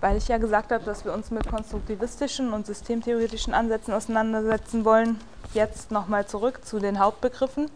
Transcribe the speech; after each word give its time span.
Weil 0.00 0.18
ich 0.18 0.28
ja 0.28 0.38
gesagt 0.38 0.72
habe, 0.72 0.84
dass 0.84 1.04
wir 1.04 1.12
uns 1.12 1.30
mit 1.30 1.48
konstruktivistischen 1.48 2.52
und 2.52 2.66
systemtheoretischen 2.66 3.54
Ansätzen 3.54 3.94
auseinandersetzen 3.94 4.84
wollen, 4.84 5.18
jetzt 5.54 5.90
nochmal 5.90 6.26
zurück 6.26 6.64
zu 6.64 6.78
den 6.78 6.98
Hauptbegriffen, 6.98 7.70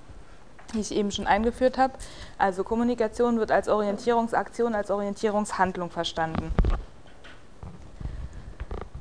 die 0.75 0.81
ich 0.81 0.93
eben 0.93 1.11
schon 1.11 1.27
eingeführt 1.27 1.79
habe. 1.79 1.95
Also 2.37 2.63
Kommunikation 2.63 3.39
wird 3.39 3.51
als 3.51 3.69
Orientierungsaktion, 3.69 4.75
als 4.75 4.91
Orientierungshandlung 4.91 5.91
verstanden. 5.91 6.53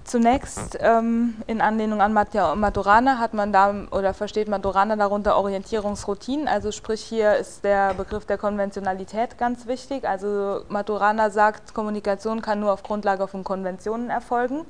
Zunächst 0.10 0.76
ähm, 0.82 1.36
in 1.46 1.62
Anlehnung 1.62 2.02
an 2.02 2.14
Maturana 2.14 3.20
hat 3.20 3.36
man 3.36 3.54
da 3.54 3.76
oder 3.92 4.16
versteht 4.16 4.48
Maturana 4.48 4.96
darunter 4.96 5.38
Orientierungsroutinen, 5.38 6.48
also 6.48 6.72
sprich 6.72 7.02
hier 7.02 7.36
ist 7.36 7.64
der 7.64 7.94
Begriff 7.94 8.26
der 8.26 8.40
Konventionalität 8.40 9.38
ganz 9.38 9.68
wichtig. 9.68 10.10
Also 10.10 10.62
Maturana 10.68 11.30
sagt, 11.30 11.76
Kommunikation 11.76 12.42
kann 12.42 12.60
nur 12.60 12.74
auf 12.74 12.82
Grundlage 12.82 13.28
von 13.28 13.44
Konventionen 13.44 14.10
erfolgen. 14.10 14.66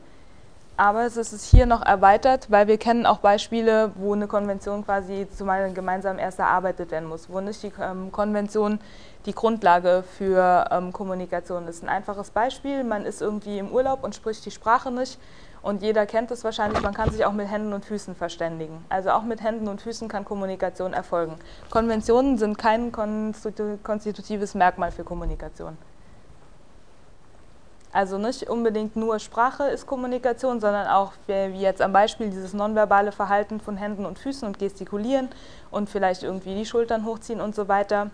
Aber 0.80 1.06
es 1.06 1.18
ist 1.18 1.44
hier 1.44 1.66
noch 1.66 1.86
erweitert, 1.86 2.50
weil 2.50 2.68
wir 2.68 2.78
kennen 2.78 3.06
auch 3.06 3.18
Beispiele, 3.18 3.92
wo 3.96 4.14
eine 4.14 4.28
Konvention 4.28 4.86
quasi 4.86 5.28
zumal 5.30 5.74
gemeinsam 5.74 6.18
erst 6.18 6.40
erarbeitet 6.40 6.92
werden 6.92 7.10
muss, 7.10 7.30
wo 7.30 7.42
nicht 7.42 7.62
die 7.64 7.74
ähm, 7.82 8.14
Konvention 8.14 8.80
die 9.26 9.34
Grundlage 9.34 10.05
für 10.18 10.70
ähm, 10.72 10.94
Kommunikation 10.94 11.68
ist. 11.68 11.84
Ein 11.84 11.90
einfaches 11.90 12.30
Beispiel, 12.32 12.86
man 12.86 13.04
ist 13.04 13.22
irgendwie 13.22 13.58
im 13.58 13.74
Urlaub 13.74 14.05
und 14.05 14.16
spricht 14.16 14.46
die 14.46 14.52
Sprache 14.52 14.90
nicht 14.90 15.20
und 15.62 15.82
jeder 15.82 16.05
kennt 16.05 16.32
es 16.32 16.46
wahrscheinlich, 16.46 16.82
man 16.82 16.94
kann 16.94 17.12
sich 17.12 17.26
auch 17.26 17.34
mit 17.34 17.52
Händen 17.52 17.74
und 17.74 17.84
Füßen 17.84 18.16
verständigen. 18.16 18.86
Also 18.88 19.10
auch 19.10 19.24
mit 19.24 19.44
Händen 19.44 19.68
und 19.68 19.82
Füßen 19.82 20.08
kann 20.08 20.24
Kommunikation 20.24 20.94
erfolgen. 20.94 21.36
Konventionen 21.70 22.38
sind 22.38 22.58
kein 22.58 22.94
konstitutives 22.94 24.55
Merkmal 24.55 24.91
für 24.91 25.04
Kommunikation. 25.04 25.77
Also 27.91 28.20
nicht 28.20 28.48
unbedingt 28.48 28.95
nur 28.95 29.17
Sprache 29.17 29.63
ist 29.63 29.88
Kommunikation, 29.88 30.59
sondern 30.59 30.88
auch, 30.88 31.13
wie 31.26 31.62
jetzt 31.62 31.82
am 31.82 31.91
Beispiel, 31.91 32.29
dieses 32.29 32.54
nonverbale 32.54 33.12
Verhalten 33.12 33.59
von 33.59 33.77
Händen 33.77 34.05
und 34.05 34.20
Füßen 34.20 34.48
und 34.48 34.59
gestikulieren 34.59 35.29
und 35.71 35.90
vielleicht 35.90 36.21
irgendwie 36.21 36.54
die 36.54 36.65
Schultern 36.65 37.04
hochziehen 37.05 37.41
und 37.41 37.55
so 37.55 37.68
weiter. 37.68 38.12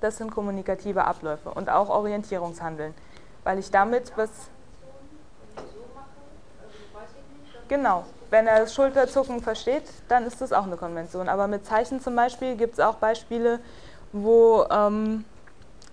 Das 0.00 0.16
sind 0.16 0.32
kommunikative 0.32 1.04
Abläufe 1.04 1.50
und 1.50 1.70
auch 1.70 1.88
Orientierungshandeln, 1.88 2.94
weil 3.44 3.58
ich 3.58 3.70
damit 3.70 4.12
was... 4.16 4.30
Genau, 7.68 8.04
wenn 8.30 8.46
er 8.46 8.60
das 8.60 8.74
Schulterzucken 8.74 9.40
versteht, 9.40 9.84
dann 10.08 10.24
ist 10.24 10.40
das 10.40 10.52
auch 10.52 10.64
eine 10.64 10.76
Konvention. 10.76 11.28
Aber 11.28 11.46
mit 11.46 11.64
Zeichen 11.64 12.00
zum 12.00 12.14
Beispiel 12.16 12.56
gibt 12.56 12.74
es 12.74 12.80
auch 12.80 12.96
Beispiele, 12.96 13.60
wo 14.12 14.64
ähm, 14.70 15.24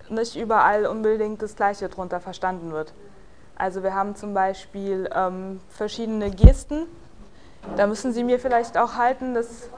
nicht 0.09 0.35
überall 0.35 0.85
unbedingt 0.85 1.41
das 1.41 1.55
Gleiche 1.55 1.89
darunter 1.89 2.19
verstanden 2.19 2.71
wird. 2.71 2.93
Also 3.55 3.83
wir 3.83 3.93
haben 3.93 4.15
zum 4.15 4.33
Beispiel 4.33 5.09
ähm, 5.13 5.59
verschiedene 5.69 6.31
Gesten. 6.31 6.87
Da 7.77 7.87
müssen 7.87 8.11
Sie 8.11 8.23
mir 8.23 8.39
vielleicht 8.39 8.77
auch 8.77 8.95
halten, 8.95 9.33
dass 9.33 9.69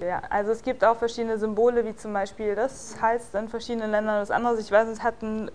ja, 0.00 0.22
also 0.28 0.50
es 0.50 0.62
gibt 0.62 0.84
auch 0.84 0.96
verschiedene 0.96 1.38
Symbole, 1.38 1.84
wie 1.84 1.94
zum 1.94 2.12
Beispiel 2.12 2.54
das 2.54 2.96
heißt 3.00 3.34
in 3.34 3.48
verschiedenen 3.48 3.90
Ländern 3.90 4.20
das 4.20 4.30
andere. 4.30 4.58
Ich 4.58 4.70
weiß, 4.70 4.88
es 4.88 5.02
hat 5.02 5.22
ein, 5.22 5.50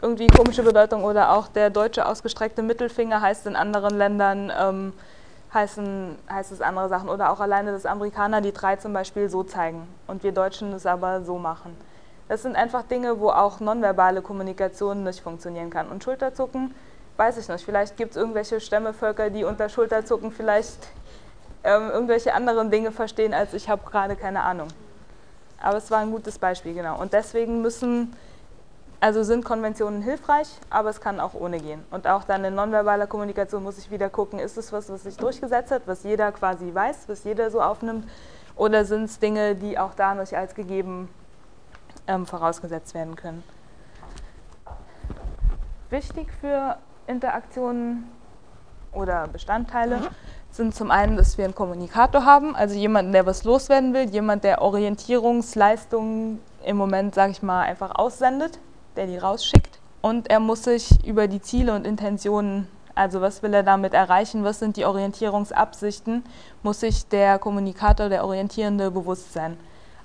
irgendwie 0.00 0.26
komische 0.28 0.62
Bedeutung 0.62 1.04
oder 1.04 1.32
auch 1.32 1.48
der 1.48 1.70
deutsche 1.70 2.06
ausgestreckte 2.06 2.62
Mittelfinger 2.62 3.20
heißt 3.20 3.46
in 3.46 3.56
anderen 3.56 3.96
Ländern 3.96 4.52
ähm, 4.56 4.92
heißen, 5.52 6.16
heißt 6.30 6.52
es 6.52 6.60
andere 6.60 6.88
Sachen. 6.88 7.08
Oder 7.08 7.32
auch 7.32 7.40
alleine 7.40 7.72
das 7.72 7.86
Amerikaner 7.86 8.40
die 8.40 8.52
drei 8.52 8.76
zum 8.76 8.92
Beispiel 8.92 9.28
so 9.28 9.42
zeigen 9.42 9.88
und 10.06 10.22
wir 10.22 10.32
Deutschen 10.32 10.72
es 10.72 10.86
aber 10.86 11.22
so 11.22 11.38
machen. 11.38 11.76
Das 12.28 12.42
sind 12.42 12.56
einfach 12.56 12.82
Dinge, 12.82 13.20
wo 13.20 13.30
auch 13.30 13.58
nonverbale 13.58 14.20
Kommunikation 14.20 15.02
nicht 15.02 15.20
funktionieren 15.20 15.70
kann. 15.70 15.88
Und 15.88 16.04
Schulterzucken, 16.04 16.74
weiß 17.16 17.38
ich 17.38 17.48
nicht, 17.48 17.64
vielleicht 17.64 17.96
gibt 17.96 18.12
es 18.12 18.16
irgendwelche 18.16 18.60
Stämmevölker, 18.60 19.30
die 19.30 19.44
unter 19.44 19.70
Schulterzucken 19.70 20.30
vielleicht 20.30 20.88
ähm, 21.64 21.90
irgendwelche 21.90 22.34
anderen 22.34 22.70
Dinge 22.70 22.92
verstehen, 22.92 23.32
als 23.32 23.54
ich 23.54 23.68
habe 23.68 23.82
gerade 23.90 24.14
keine 24.14 24.42
Ahnung. 24.42 24.68
Aber 25.60 25.78
es 25.78 25.90
war 25.90 25.98
ein 25.98 26.10
gutes 26.10 26.38
Beispiel, 26.38 26.74
genau. 26.74 27.00
Und 27.00 27.14
deswegen 27.14 27.62
müssen, 27.62 28.14
also 29.00 29.22
sind 29.22 29.44
Konventionen 29.44 30.02
hilfreich, 30.02 30.48
aber 30.68 30.90
es 30.90 31.00
kann 31.00 31.20
auch 31.20 31.32
ohne 31.34 31.58
gehen. 31.58 31.82
Und 31.90 32.06
auch 32.06 32.24
dann 32.24 32.44
in 32.44 32.54
nonverbaler 32.54 33.06
Kommunikation 33.06 33.62
muss 33.62 33.78
ich 33.78 33.90
wieder 33.90 34.10
gucken, 34.10 34.38
ist 34.38 34.58
es 34.58 34.70
was, 34.70 34.90
was 34.90 35.04
sich 35.04 35.16
durchgesetzt 35.16 35.72
hat, 35.72 35.82
was 35.86 36.04
jeder 36.04 36.30
quasi 36.30 36.72
weiß, 36.72 37.08
was 37.08 37.24
jeder 37.24 37.50
so 37.50 37.62
aufnimmt, 37.62 38.06
oder 38.54 38.84
sind 38.84 39.04
es 39.04 39.18
Dinge, 39.18 39.54
die 39.54 39.78
auch 39.78 39.94
da 39.94 40.14
nicht 40.14 40.36
als 40.36 40.54
gegeben 40.54 41.08
ähm, 42.08 42.26
vorausgesetzt 42.26 42.94
werden 42.94 43.14
können. 43.14 43.44
Wichtig 45.90 46.28
für 46.40 46.76
Interaktionen 47.06 48.04
oder 48.92 49.28
Bestandteile 49.28 50.00
sind 50.50 50.74
zum 50.74 50.90
einen, 50.90 51.16
dass 51.16 51.38
wir 51.38 51.44
einen 51.44 51.54
Kommunikator 51.54 52.24
haben, 52.24 52.56
also 52.56 52.74
jemanden, 52.74 53.12
der 53.12 53.26
was 53.26 53.44
loswerden 53.44 53.94
will, 53.94 54.10
jemand, 54.10 54.44
der 54.44 54.60
Orientierungsleistungen 54.62 56.40
im 56.64 56.76
Moment, 56.76 57.14
sage 57.14 57.32
ich 57.32 57.42
mal, 57.42 57.62
einfach 57.62 57.94
aussendet, 57.94 58.58
der 58.96 59.06
die 59.06 59.18
rausschickt. 59.18 59.78
Und 60.00 60.30
er 60.30 60.40
muss 60.40 60.64
sich 60.64 61.04
über 61.06 61.28
die 61.28 61.40
Ziele 61.40 61.74
und 61.74 61.86
Intentionen, 61.86 62.66
also 62.94 63.20
was 63.20 63.42
will 63.42 63.54
er 63.54 63.62
damit 63.62 63.94
erreichen, 63.94 64.44
was 64.44 64.58
sind 64.58 64.76
die 64.76 64.84
Orientierungsabsichten, 64.84 66.24
muss 66.62 66.80
sich 66.80 67.06
der 67.08 67.38
Kommunikator, 67.38 68.08
der 68.08 68.24
Orientierende 68.24 68.90
bewusst 68.90 69.32
sein. 69.32 69.56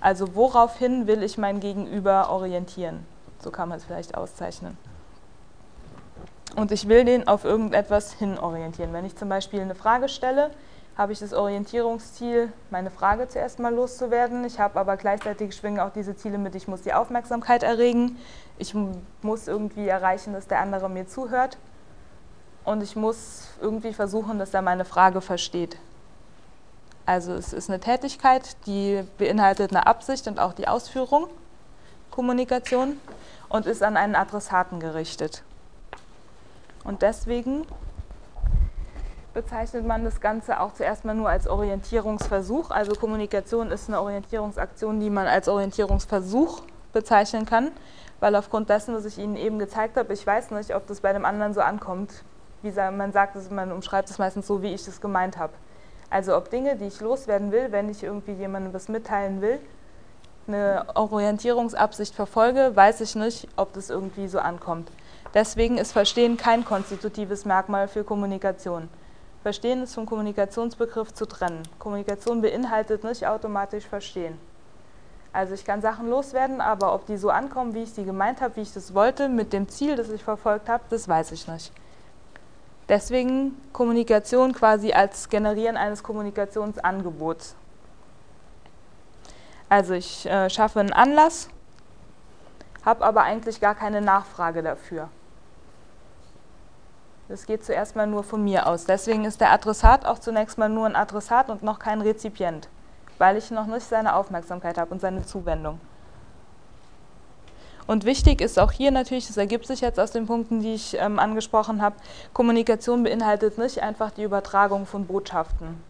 Also 0.04 0.36
woraufhin 0.36 1.08
will 1.08 1.24
ich 1.24 1.38
mein 1.38 1.62
Gegenüber 1.62 2.30
orientieren? 2.30 3.06
So 3.40 3.52
kann 3.52 3.70
man 3.70 3.78
es 3.78 3.86
vielleicht 3.86 4.16
auszeichnen. 4.18 4.78
Und 6.58 6.74
ich 6.74 6.90
will 6.90 7.06
den 7.06 7.26
auf 7.26 7.46
irgendetwas 7.46 8.12
hin 8.12 8.38
orientieren. 8.38 8.92
Wenn 8.92 9.06
ich 9.06 9.16
zum 9.16 9.30
Beispiel 9.30 9.62
eine 9.62 9.76
Frage 9.76 10.10
stelle, 10.10 10.52
habe 10.98 11.14
ich 11.14 11.20
das 11.20 11.32
Orientierungsziel, 11.32 12.52
meine 12.70 12.92
Frage 12.92 13.30
zuerst 13.30 13.60
mal 13.60 13.74
loszuwerden. 13.74 14.44
Ich 14.44 14.60
habe 14.60 14.78
aber 14.78 14.98
gleichzeitig 14.98 15.56
schwingen 15.56 15.80
auch 15.80 15.92
diese 15.92 16.18
Ziele 16.18 16.38
mit, 16.38 16.54
ich 16.56 16.68
muss 16.68 16.82
die 16.82 16.94
Aufmerksamkeit 16.94 17.64
erregen. 17.64 18.18
Ich 18.58 18.76
muss 19.22 19.48
irgendwie 19.48 19.88
erreichen, 19.88 20.34
dass 20.34 20.48
der 20.50 20.60
andere 20.60 20.90
mir 20.90 21.08
zuhört. 21.08 21.58
Und 22.66 22.84
ich 22.84 22.98
muss 22.98 23.48
irgendwie 23.62 23.94
versuchen, 23.94 24.38
dass 24.38 24.54
er 24.54 24.64
meine 24.64 24.84
Frage 24.84 25.22
versteht. 25.22 25.78
Also 27.06 27.34
es 27.34 27.52
ist 27.52 27.70
eine 27.70 27.80
Tätigkeit, 27.80 28.56
die 28.66 29.04
beinhaltet 29.18 29.72
eine 29.72 29.88
Absicht 29.88 30.28
und 30.28 30.40
auch 30.40 30.54
die 30.54 30.68
Ausführung, 30.68 31.28
Kommunikation, 32.12 33.00
und 33.50 33.66
ist 33.66 33.84
an 33.84 33.98
einen 33.98 34.16
Adressaten 34.16 34.80
gerichtet. 34.80 35.44
Und 36.84 37.02
deswegen 37.02 37.66
bezeichnet 39.34 39.86
man 39.86 40.04
das 40.04 40.22
Ganze 40.22 40.60
auch 40.60 40.74
zuerst 40.74 41.06
mal 41.06 41.16
nur 41.16 41.30
als 41.30 41.48
Orientierungsversuch. 41.48 42.72
Also 42.72 42.94
Kommunikation 42.94 43.72
ist 43.72 43.90
eine 43.90 44.02
Orientierungsaktion, 44.02 45.00
die 45.00 45.10
man 45.10 45.28
als 45.28 45.48
Orientierungsversuch 45.48 46.64
bezeichnen 46.94 47.46
kann, 47.46 47.72
weil 48.20 48.36
aufgrund 48.36 48.70
dessen, 48.70 48.96
was 48.96 49.06
ich 49.06 49.18
Ihnen 49.18 49.36
eben 49.36 49.60
gezeigt 49.60 49.98
habe, 49.98 50.14
ich 50.14 50.26
weiß 50.26 50.52
nicht, 50.52 50.74
ob 50.76 50.88
das 50.88 51.02
bei 51.02 51.12
dem 51.14 51.26
anderen 51.26 51.54
so 51.54 51.62
ankommt. 51.62 52.24
Wie 52.62 52.72
man 52.72 53.12
sagt, 53.12 53.52
man 53.52 53.72
umschreibt 53.72 54.10
es 54.10 54.20
meistens 54.20 54.48
so, 54.48 54.62
wie 54.62 54.74
ich 54.74 54.88
es 54.88 55.02
gemeint 55.02 55.38
habe. 55.38 55.54
Also 56.14 56.38
ob 56.38 56.52
Dinge, 56.52 56.76
die 56.76 56.86
ich 56.86 57.02
loswerden 57.02 57.52
will, 57.52 57.72
wenn 57.72 57.90
ich 57.90 58.04
irgendwie 58.04 58.34
jemandem 58.34 58.72
was 58.72 58.88
mitteilen 58.88 59.42
will, 59.42 59.58
eine 60.48 60.86
Orientierungsabsicht 60.94 62.14
verfolge, 62.14 62.76
weiß 62.76 63.02
ich 63.02 63.16
nicht, 63.16 63.48
ob 63.56 63.74
das 63.74 63.90
irgendwie 63.90 64.28
so 64.28 64.38
ankommt. 64.38 64.92
Deswegen 65.34 65.80
ist 65.80 65.92
Verstehen 65.92 66.38
kein 66.38 66.66
konstitutives 66.66 67.46
Merkmal 67.46 67.88
für 67.88 68.04
Kommunikation. 68.04 68.90
Verstehen 69.42 69.82
ist 69.82 69.96
vom 69.96 70.06
Kommunikationsbegriff 70.06 71.16
zu 71.16 71.26
trennen. 71.26 71.64
Kommunikation 71.80 72.44
beinhaltet 72.44 73.04
nicht 73.04 73.26
automatisch 73.26 73.88
Verstehen. 73.88 74.38
Also 75.32 75.56
ich 75.56 75.66
kann 75.66 75.82
Sachen 75.82 76.12
loswerden, 76.12 76.62
aber 76.62 76.94
ob 76.94 77.08
die 77.08 77.18
so 77.18 77.32
ankommen, 77.32 77.74
wie 77.74 77.82
ich 77.82 77.92
sie 77.92 78.06
gemeint 78.06 78.40
habe, 78.40 78.56
wie 78.58 78.62
ich 78.62 78.74
das 78.74 78.94
wollte, 78.94 79.30
mit 79.30 79.52
dem 79.52 79.68
Ziel, 79.68 79.96
das 79.96 80.10
ich 80.10 80.24
verfolgt 80.24 80.70
habe, 80.70 80.84
das 80.92 81.08
weiß 81.08 81.32
ich 81.32 81.48
nicht. 81.48 81.72
Deswegen 82.90 83.56
Kommunikation 83.72 84.54
quasi 84.54 84.92
als 84.92 85.30
Generieren 85.30 85.78
eines 85.78 86.04
Kommunikationsangebots. 86.04 87.56
Also 89.70 89.94
ich 89.94 90.26
äh, 90.26 90.50
schaffe 90.50 90.82
einen 90.82 90.94
Anlass, 90.94 91.50
habe 92.86 93.06
aber 93.06 93.24
eigentlich 93.24 93.60
gar 93.62 93.74
keine 93.74 94.02
Nachfrage 94.02 94.62
dafür. 94.62 95.10
Das 97.30 97.46
geht 97.46 97.64
zuerst 97.64 97.96
mal 97.96 98.06
nur 98.06 98.24
von 98.24 98.44
mir 98.44 98.68
aus. 98.68 98.86
Deswegen 98.86 99.24
ist 99.26 99.40
der 99.40 99.52
Adressat 99.52 100.06
auch 100.06 100.20
zunächst 100.20 100.58
mal 100.58 100.70
nur 100.70 100.86
ein 100.86 100.96
Adressat 100.96 101.50
und 101.50 101.64
noch 101.64 101.80
kein 101.80 102.02
Rezipient, 102.02 102.68
weil 103.18 103.38
ich 103.38 103.50
noch 103.50 103.66
nicht 103.66 103.88
seine 103.88 104.14
Aufmerksamkeit 104.16 104.78
habe 104.78 104.92
und 104.92 105.00
seine 105.00 105.26
Zuwendung. 105.26 105.80
Und 107.86 108.06
wichtig 108.06 108.40
ist 108.42 108.60
auch 108.60 108.72
hier 108.72 108.92
natürlich, 108.92 109.28
das 109.28 109.38
ergibt 109.38 109.68
sich 109.68 109.82
jetzt 109.82 110.00
aus 110.00 110.12
den 110.12 110.26
Punkten, 110.26 110.62
die 110.62 110.74
ich 110.74 110.98
ähm, 110.98 111.20
angesprochen 111.20 111.82
habe, 111.82 111.96
Kommunikation 112.34 113.04
beinhaltet 113.04 113.58
nicht 113.58 113.82
einfach 113.82 114.12
die 114.12 114.24
Übertragung 114.24 114.86
von 114.86 115.06
Botschaften 115.06 115.84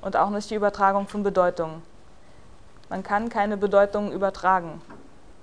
und 0.00 0.16
auch 0.16 0.30
nicht 0.30 0.50
die 0.50 0.54
Übertragung 0.54 1.06
von 1.06 1.22
Bedeutungen. 1.22 1.82
Man 2.88 3.02
kann 3.02 3.28
keine 3.28 3.56
Bedeutung 3.56 4.12
übertragen. 4.12 4.80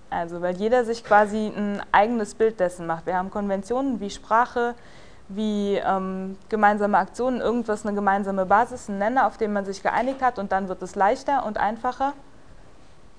Also, 0.09 0.41
weil 0.41 0.55
jeder 0.55 0.85
sich 0.85 1.03
quasi 1.03 1.51
ein 1.55 1.81
eigenes 1.91 2.35
Bild 2.35 2.59
dessen 2.59 2.85
macht. 2.85 3.05
Wir 3.05 3.17
haben 3.17 3.31
Konventionen 3.31 3.99
wie 3.99 4.11
Sprache, 4.11 4.75
wie 5.27 5.81
ähm, 5.83 6.37
gemeinsame 6.49 6.97
Aktionen, 6.97 7.41
irgendwas, 7.41 7.85
eine 7.85 7.95
gemeinsame 7.95 8.45
Basis, 8.45 8.89
ein 8.89 8.99
Nenner, 8.99 9.27
auf 9.27 9.37
den 9.37 9.53
man 9.53 9.65
sich 9.65 9.81
geeinigt 9.81 10.21
hat 10.21 10.37
und 10.37 10.51
dann 10.51 10.67
wird 10.67 10.81
es 10.83 10.95
leichter 10.95 11.45
und 11.45 11.57
einfacher. 11.57 12.13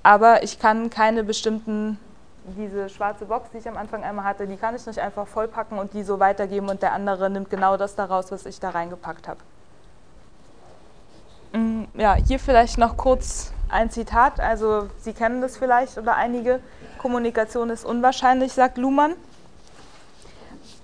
Aber 0.03 0.43
ich 0.43 0.59
kann 0.59 0.91
keine 0.91 1.25
bestimmten, 1.25 1.99
diese 2.45 2.89
schwarze 2.89 3.25
Box, 3.25 3.51
die 3.51 3.59
ich 3.59 3.69
am 3.69 3.77
Anfang 3.77 4.05
einmal 4.05 4.25
hatte, 4.25 4.47
die 4.47 4.57
kann 4.57 4.77
ich 4.77 4.87
nicht 4.87 4.99
einfach 4.99 5.27
vollpacken 5.27 5.79
und 5.79 5.95
die 5.95 6.03
so 6.03 6.21
weitergeben 6.21 6.69
und 6.69 6.83
der 6.83 6.93
andere 6.93 7.31
nimmt 7.31 7.51
genau 7.51 7.77
das 7.77 7.95
daraus, 7.95 8.31
was 8.31 8.47
ich 8.47 8.61
da 8.61 8.71
reingepackt 8.71 9.29
habe. 9.29 9.41
Mm, 11.53 11.85
ja, 11.95 12.15
hier 12.15 12.39
vielleicht 12.39 12.79
noch 12.79 12.97
kurz 12.97 13.53
ein 13.69 13.91
Zitat. 13.91 14.41
Also 14.41 14.89
Sie 14.99 15.13
kennen 15.13 15.41
das 15.41 15.57
vielleicht 15.57 15.97
oder 15.97 16.17
einige. 16.17 16.61
Kommunikation 16.99 17.71
ist 17.71 17.85
unwahrscheinlich, 17.85 18.53
sagt 18.53 18.79
Luhmann. 18.79 19.15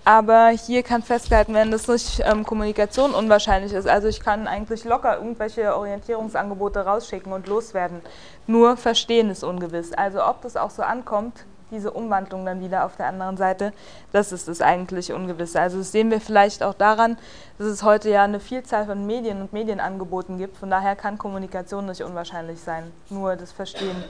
Aber 0.05 0.49
hier 0.49 0.83
kann 0.83 1.03
festgehalten 1.03 1.53
werden, 1.53 1.71
dass 1.71 1.87
nicht 1.87 2.23
ähm, 2.25 2.45
Kommunikation 2.45 3.13
unwahrscheinlich 3.13 3.75
ist. 3.75 3.87
Also 3.87 4.09
ich 4.09 4.21
kann 4.21 4.49
eigentlich 4.49 4.85
locker 4.85 5.19
irgendwelche 5.19 5.77
Orientierungsangebote 5.77 6.81
rausschicken 6.81 7.33
und 7.33 7.47
loswerden. 7.47 8.01
Nur 8.47 8.79
Verstehen 8.79 9.29
ist 9.29 9.45
ungewiss. 9.45 9.93
Also 9.93 10.25
ob 10.25 10.41
das 10.41 10.57
auch 10.57 10.71
so 10.71 10.83
ankommt, 10.83 11.45
diese 11.71 11.91
Umwandlung 11.91 12.45
dann 12.45 12.61
wieder 12.61 12.85
auf 12.85 12.97
der 12.97 13.07
anderen 13.07 13.37
Seite, 13.37 13.73
das 14.13 14.33
ist 14.33 14.49
das 14.49 14.61
eigentlich 14.61 15.13
Ungewisse. 15.13 15.61
Also 15.61 15.79
das 15.79 15.93
sehen 15.93 16.11
wir 16.11 16.21
vielleicht 16.21 16.63
auch 16.63 16.75
daran, 16.75 17.17
dass 17.59 17.67
es 17.67 17.83
heute 17.83 18.11
ja 18.11 18.25
eine 18.25 18.41
Vielzahl 18.41 18.87
von 18.87 19.07
Medien 19.07 19.41
und 19.41 19.53
Medienangeboten 19.53 20.39
gibt. 20.39 20.57
Von 20.57 20.71
daher 20.71 20.97
kann 20.97 21.19
Kommunikation 21.19 21.87
nicht 21.87 22.03
unwahrscheinlich 22.03 22.61
sein. 22.61 22.93
Nur 23.09 23.37
das 23.37 23.53
Verstehen 23.53 24.05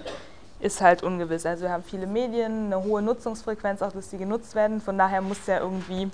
ist 0.61 0.81
halt 0.81 1.03
ungewiss. 1.03 1.47
Also 1.47 1.65
wir 1.65 1.71
haben 1.71 1.83
viele 1.83 2.07
Medien, 2.07 2.67
eine 2.67 2.83
hohe 2.83 3.03
Nutzungsfrequenz, 3.03 3.83
auch 3.83 3.93
dass 3.93 4.11
die 4.11 4.19
genutzt 4.19 4.55
werden. 4.55 4.81
Von 4.81 4.99
daher 4.99 5.21
muss 5.23 5.47
ja 5.47 5.59
irgendwie 5.59 6.11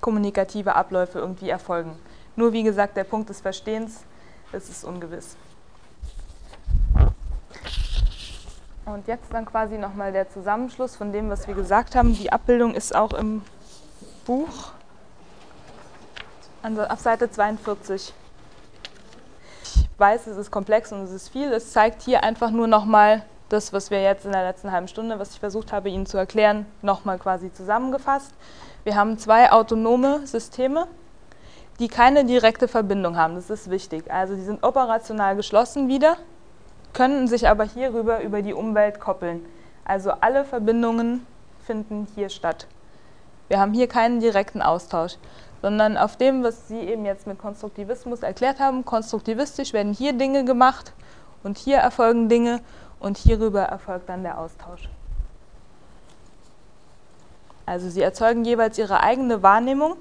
kommunikative 0.00 0.74
Abläufe 0.74 1.18
irgendwie 1.18 1.48
erfolgen. 1.48 1.96
Nur 2.36 2.52
wie 2.52 2.62
gesagt, 2.62 2.96
der 2.96 3.04
Punkt 3.04 3.30
des 3.30 3.40
Verstehens, 3.40 4.00
das 4.52 4.68
ist 4.68 4.84
ungewiss. 4.84 5.36
Und 8.86 9.06
jetzt 9.06 9.32
dann 9.32 9.46
quasi 9.46 9.78
nochmal 9.78 10.12
der 10.12 10.28
Zusammenschluss 10.28 10.96
von 10.96 11.12
dem, 11.12 11.30
was 11.30 11.46
wir 11.46 11.54
gesagt 11.54 11.94
haben. 11.96 12.14
Die 12.14 12.30
Abbildung 12.32 12.74
ist 12.74 12.94
auch 12.94 13.12
im 13.12 13.42
Buch 14.26 14.72
auf 16.62 17.00
Seite 17.00 17.30
42 17.30 18.14
weiß, 19.98 20.26
es 20.26 20.36
ist 20.36 20.50
komplex 20.50 20.92
und 20.92 21.02
es 21.02 21.10
ist 21.10 21.28
viel. 21.28 21.52
Es 21.52 21.72
zeigt 21.72 22.02
hier 22.02 22.24
einfach 22.24 22.50
nur 22.50 22.66
nochmal 22.66 23.22
das, 23.48 23.72
was 23.72 23.90
wir 23.90 24.02
jetzt 24.02 24.24
in 24.24 24.32
der 24.32 24.44
letzten 24.44 24.72
halben 24.72 24.88
Stunde, 24.88 25.18
was 25.18 25.32
ich 25.32 25.40
versucht 25.40 25.72
habe, 25.72 25.88
Ihnen 25.88 26.06
zu 26.06 26.16
erklären, 26.16 26.66
nochmal 26.82 27.18
quasi 27.18 27.52
zusammengefasst. 27.52 28.32
Wir 28.82 28.96
haben 28.96 29.18
zwei 29.18 29.52
autonome 29.52 30.26
Systeme, 30.26 30.88
die 31.78 31.88
keine 31.88 32.24
direkte 32.24 32.68
Verbindung 32.68 33.16
haben. 33.16 33.34
Das 33.34 33.50
ist 33.50 33.70
wichtig. 33.70 34.10
Also 34.10 34.34
die 34.34 34.42
sind 34.42 34.62
operational 34.62 35.36
geschlossen 35.36 35.88
wieder, 35.88 36.16
können 36.94 37.28
sich 37.28 37.48
aber 37.48 37.64
hierüber 37.64 38.22
über 38.22 38.40
die 38.40 38.54
Umwelt 38.54 39.00
koppeln. 39.00 39.44
Also 39.84 40.12
alle 40.20 40.44
Verbindungen 40.44 41.26
finden 41.66 42.06
hier 42.14 42.30
statt. 42.30 42.66
Wir 43.48 43.60
haben 43.60 43.74
hier 43.74 43.88
keinen 43.88 44.20
direkten 44.20 44.62
Austausch 44.62 45.18
sondern 45.64 45.96
auf 45.96 46.18
dem, 46.18 46.44
was 46.44 46.68
Sie 46.68 46.78
eben 46.78 47.06
jetzt 47.06 47.26
mit 47.26 47.38
Konstruktivismus 47.38 48.22
erklärt 48.22 48.60
haben. 48.60 48.84
Konstruktivistisch 48.84 49.72
werden 49.72 49.94
hier 49.94 50.12
Dinge 50.12 50.44
gemacht 50.44 50.92
und 51.42 51.56
hier 51.56 51.78
erfolgen 51.78 52.28
Dinge 52.28 52.60
und 53.00 53.16
hierüber 53.16 53.62
erfolgt 53.62 54.10
dann 54.10 54.22
der 54.24 54.36
Austausch. 54.38 54.90
Also 57.64 57.88
Sie 57.88 58.02
erzeugen 58.02 58.44
jeweils 58.44 58.76
Ihre 58.76 59.00
eigene 59.00 59.42
Wahrnehmung. 59.42 59.96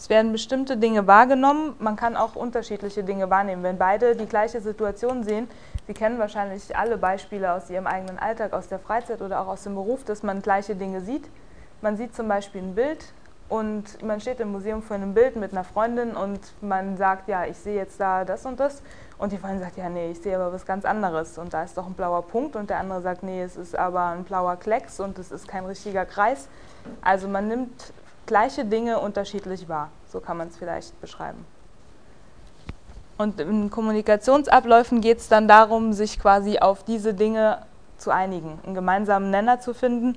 Es 0.00 0.08
werden 0.08 0.32
bestimmte 0.32 0.78
Dinge 0.78 1.06
wahrgenommen. 1.06 1.74
Man 1.78 1.94
kann 1.94 2.16
auch 2.16 2.34
unterschiedliche 2.34 3.04
Dinge 3.04 3.28
wahrnehmen. 3.28 3.62
Wenn 3.62 3.76
beide 3.76 4.16
die 4.16 4.24
gleiche 4.24 4.62
Situation 4.62 5.24
sehen, 5.24 5.46
Sie 5.86 5.92
kennen 5.92 6.18
wahrscheinlich 6.18 6.74
alle 6.74 6.96
Beispiele 6.96 7.52
aus 7.52 7.68
Ihrem 7.68 7.86
eigenen 7.86 8.18
Alltag, 8.18 8.54
aus 8.54 8.68
der 8.68 8.78
Freizeit 8.78 9.20
oder 9.20 9.42
auch 9.42 9.48
aus 9.48 9.64
dem 9.64 9.74
Beruf, 9.74 10.02
dass 10.04 10.22
man 10.22 10.40
gleiche 10.40 10.74
Dinge 10.74 11.02
sieht. 11.02 11.28
Man 11.82 11.98
sieht 11.98 12.16
zum 12.16 12.28
Beispiel 12.28 12.62
ein 12.62 12.74
Bild, 12.74 13.12
und 13.50 14.00
man 14.00 14.20
steht 14.20 14.38
im 14.38 14.52
Museum 14.52 14.80
vor 14.80 14.94
einem 14.94 15.12
Bild 15.12 15.34
mit 15.34 15.50
einer 15.50 15.64
Freundin 15.64 16.12
und 16.12 16.38
man 16.62 16.96
sagt, 16.96 17.28
ja, 17.28 17.44
ich 17.46 17.58
sehe 17.58 17.74
jetzt 17.74 17.98
da 17.98 18.24
das 18.24 18.46
und 18.46 18.60
das. 18.60 18.80
Und 19.18 19.32
die 19.32 19.38
Freundin 19.38 19.58
sagt, 19.58 19.76
ja, 19.76 19.88
nee, 19.88 20.12
ich 20.12 20.22
sehe 20.22 20.36
aber 20.36 20.52
was 20.52 20.64
ganz 20.64 20.84
anderes. 20.84 21.36
Und 21.36 21.52
da 21.52 21.64
ist 21.64 21.76
doch 21.76 21.84
ein 21.84 21.94
blauer 21.94 22.22
Punkt. 22.22 22.54
Und 22.54 22.70
der 22.70 22.78
andere 22.78 23.02
sagt, 23.02 23.24
nee, 23.24 23.42
es 23.42 23.56
ist 23.56 23.76
aber 23.76 24.04
ein 24.04 24.22
blauer 24.22 24.54
Klecks 24.54 25.00
und 25.00 25.18
es 25.18 25.32
ist 25.32 25.48
kein 25.48 25.64
richtiger 25.64 26.06
Kreis. 26.06 26.46
Also 27.02 27.26
man 27.26 27.48
nimmt 27.48 27.92
gleiche 28.26 28.64
Dinge 28.64 29.00
unterschiedlich 29.00 29.68
wahr. 29.68 29.90
So 30.08 30.20
kann 30.20 30.36
man 30.36 30.48
es 30.48 30.56
vielleicht 30.56 31.00
beschreiben. 31.00 31.44
Und 33.18 33.38
in 33.38 33.70
Kommunikationsabläufen 33.70 35.02
geht 35.02 35.18
es 35.18 35.28
dann 35.28 35.46
darum, 35.46 35.92
sich 35.92 36.18
quasi 36.18 36.58
auf 36.58 36.84
diese 36.84 37.12
Dinge 37.12 37.58
zu 37.98 38.10
einigen, 38.10 38.58
einen 38.64 38.74
gemeinsamen 38.74 39.30
Nenner 39.30 39.60
zu 39.60 39.74
finden 39.74 40.16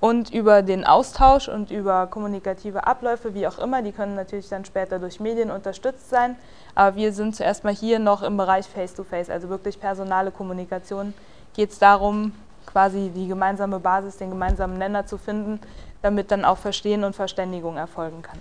und 0.00 0.32
über 0.34 0.60
den 0.60 0.84
Austausch 0.84 1.48
und 1.48 1.70
über 1.70 2.06
kommunikative 2.06 2.86
Abläufe, 2.86 3.32
wie 3.32 3.46
auch 3.46 3.58
immer, 3.58 3.80
die 3.80 3.92
können 3.92 4.14
natürlich 4.14 4.48
dann 4.48 4.64
später 4.64 4.98
durch 4.98 5.20
Medien 5.20 5.50
unterstützt 5.50 6.10
sein, 6.10 6.36
aber 6.74 6.96
wir 6.96 7.12
sind 7.12 7.34
zuerst 7.34 7.64
mal 7.64 7.72
hier 7.72 7.98
noch 7.98 8.22
im 8.22 8.36
Bereich 8.36 8.66
Face-to-Face, 8.66 9.28
-face, 9.28 9.32
also 9.32 9.48
wirklich 9.48 9.80
personale 9.80 10.30
Kommunikation, 10.30 11.14
geht 11.54 11.70
es 11.70 11.78
darum, 11.78 12.32
quasi 12.66 13.10
die 13.14 13.28
gemeinsame 13.28 13.80
Basis, 13.80 14.16
den 14.16 14.30
gemeinsamen 14.30 14.78
Nenner 14.78 15.06
zu 15.06 15.18
finden, 15.18 15.60
damit 16.02 16.30
dann 16.30 16.44
auch 16.44 16.58
Verstehen 16.58 17.04
und 17.04 17.14
Verständigung 17.14 17.76
erfolgen 17.76 18.22
kann. 18.22 18.38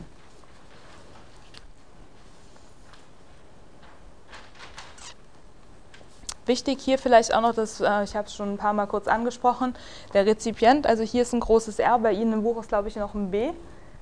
Wichtig 6.45 6.79
hier 6.79 6.99
vielleicht 6.99 7.33
auch 7.33 7.41
noch, 7.41 7.55
dass, 7.55 7.81
äh, 7.81 8.03
ich 8.03 8.15
habe 8.15 8.27
es 8.27 8.35
schon 8.35 8.53
ein 8.53 8.57
paar 8.57 8.73
Mal 8.73 8.85
kurz 8.85 9.07
angesprochen, 9.07 9.75
der 10.13 10.27
Rezipient, 10.27 10.85
also 10.85 11.01
hier 11.01 11.23
ist 11.23 11.33
ein 11.33 11.39
großes 11.39 11.79
R, 11.79 11.97
bei 11.97 12.11
Ihnen 12.11 12.33
im 12.33 12.43
Buch 12.43 12.59
ist 12.59 12.69
glaube 12.69 12.87
ich 12.87 12.95
noch 12.95 13.15
ein 13.15 13.31
B. 13.31 13.51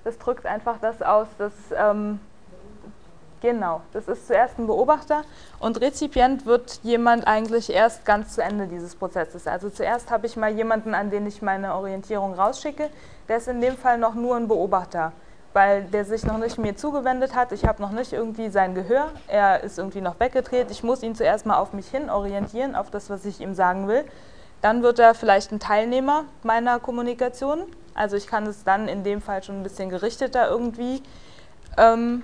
Das 0.03 0.17
drückt 0.17 0.45
einfach 0.45 0.77
das 0.81 1.01
aus, 1.01 1.27
dass, 1.37 1.53
ähm, 1.73 2.19
genau, 3.43 3.81
das 3.91 4.07
ist 4.07 4.25
zuerst 4.25 4.57
ein 4.57 4.67
Beobachter 4.67 5.23
und 5.59 5.81
Rezipient 5.81 6.45
wird 6.45 6.79
jemand 6.81 7.27
eigentlich 7.27 7.71
erst 7.71 8.05
ganz 8.05 8.33
zu 8.33 8.41
Ende 8.41 8.67
dieses 8.67 8.95
Prozesses. 8.95 9.45
Also 9.47 9.69
zuerst 9.69 10.09
habe 10.09 10.25
ich 10.25 10.37
mal 10.37 10.51
jemanden, 10.51 10.95
an 10.95 11.11
den 11.11 11.27
ich 11.27 11.41
meine 11.41 11.75
Orientierung 11.75 12.33
rausschicke, 12.33 12.89
der 13.27 13.37
ist 13.37 13.49
in 13.49 13.59
dem 13.59 13.77
Fall 13.77 13.97
noch 13.97 14.15
nur 14.15 14.37
ein 14.37 14.47
Beobachter 14.47 15.11
weil 15.55 15.83
der 15.83 16.03
sich 16.03 16.23
noch 16.25 16.39
nicht 16.39 16.57
mir 16.57 16.75
zugewendet 16.75 17.35
hat. 17.35 17.51
Ich 17.51 17.65
habe 17.65 17.79
noch 17.79 17.91
nicht 17.91 18.11
irgendwie 18.11 18.49
sein 18.49 18.73
Gehör. 18.73 19.11
Er 19.27 19.61
ist 19.61 19.77
irgendwie 19.77 20.01
noch 20.01 20.19
weggedreht. 20.19 20.71
Ich 20.71 20.81
muss 20.81 21.03
ihn 21.03 21.13
zuerst 21.13 21.45
mal 21.45 21.57
auf 21.57 21.73
mich 21.73 21.87
hin 21.87 22.09
orientieren, 22.09 22.75
auf 22.75 22.89
das, 22.89 23.11
was 23.11 23.23
ich 23.23 23.39
ihm 23.39 23.53
sagen 23.53 23.87
will. 23.87 24.03
Dann 24.63 24.81
wird 24.81 24.97
er 24.97 25.13
vielleicht 25.13 25.51
ein 25.51 25.59
Teilnehmer 25.59 26.25
meiner 26.41 26.79
Kommunikation. 26.79 27.65
Also 27.93 28.17
ich 28.17 28.25
kann 28.25 28.47
es 28.47 28.63
dann 28.63 28.87
in 28.87 29.03
dem 29.03 29.21
Fall 29.21 29.43
schon 29.43 29.59
ein 29.59 29.63
bisschen 29.63 29.91
gerichteter 29.91 30.49
irgendwie 30.49 31.03
ähm, 31.77 32.23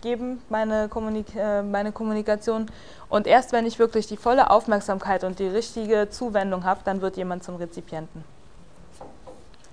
abgeben, 0.00 0.40
meine, 0.48 0.88
Kommunik 0.88 1.36
äh, 1.36 1.62
meine 1.62 1.92
Kommunikation. 1.92 2.66
Und 3.10 3.26
erst 3.26 3.52
wenn 3.52 3.66
ich 3.66 3.78
wirklich 3.78 4.06
die 4.06 4.16
volle 4.16 4.50
Aufmerksamkeit 4.50 5.24
und 5.24 5.38
die 5.38 5.46
richtige 5.46 6.08
Zuwendung 6.08 6.64
habe, 6.64 6.80
dann 6.84 7.02
wird 7.02 7.18
jemand 7.18 7.44
zum 7.44 7.56
Rezipienten. 7.56 8.24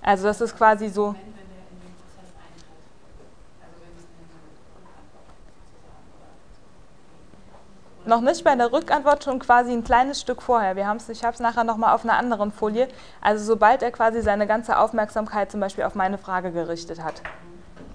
Also 0.02 0.24
das 0.24 0.42
ist 0.42 0.54
quasi 0.54 0.90
so. 0.90 1.14
Noch 8.04 8.20
nicht 8.20 8.44
bei 8.44 8.54
der 8.54 8.70
Rückantwort, 8.70 9.24
schon 9.24 9.38
quasi 9.38 9.72
ein 9.72 9.84
kleines 9.84 10.20
Stück 10.20 10.42
vorher. 10.42 10.76
Wir 10.76 10.86
haben's, 10.86 11.08
ich 11.08 11.24
habe 11.24 11.34
es 11.34 11.40
nachher 11.40 11.64
nochmal 11.64 11.94
auf 11.94 12.04
einer 12.04 12.18
anderen 12.18 12.52
Folie. 12.52 12.88
Also 13.22 13.44
sobald 13.44 13.82
er 13.82 13.92
quasi 13.92 14.20
seine 14.20 14.46
ganze 14.46 14.78
Aufmerksamkeit 14.78 15.50
zum 15.50 15.60
Beispiel 15.60 15.84
auf 15.84 15.94
meine 15.94 16.18
Frage 16.18 16.52
gerichtet 16.52 17.02
hat, 17.02 17.22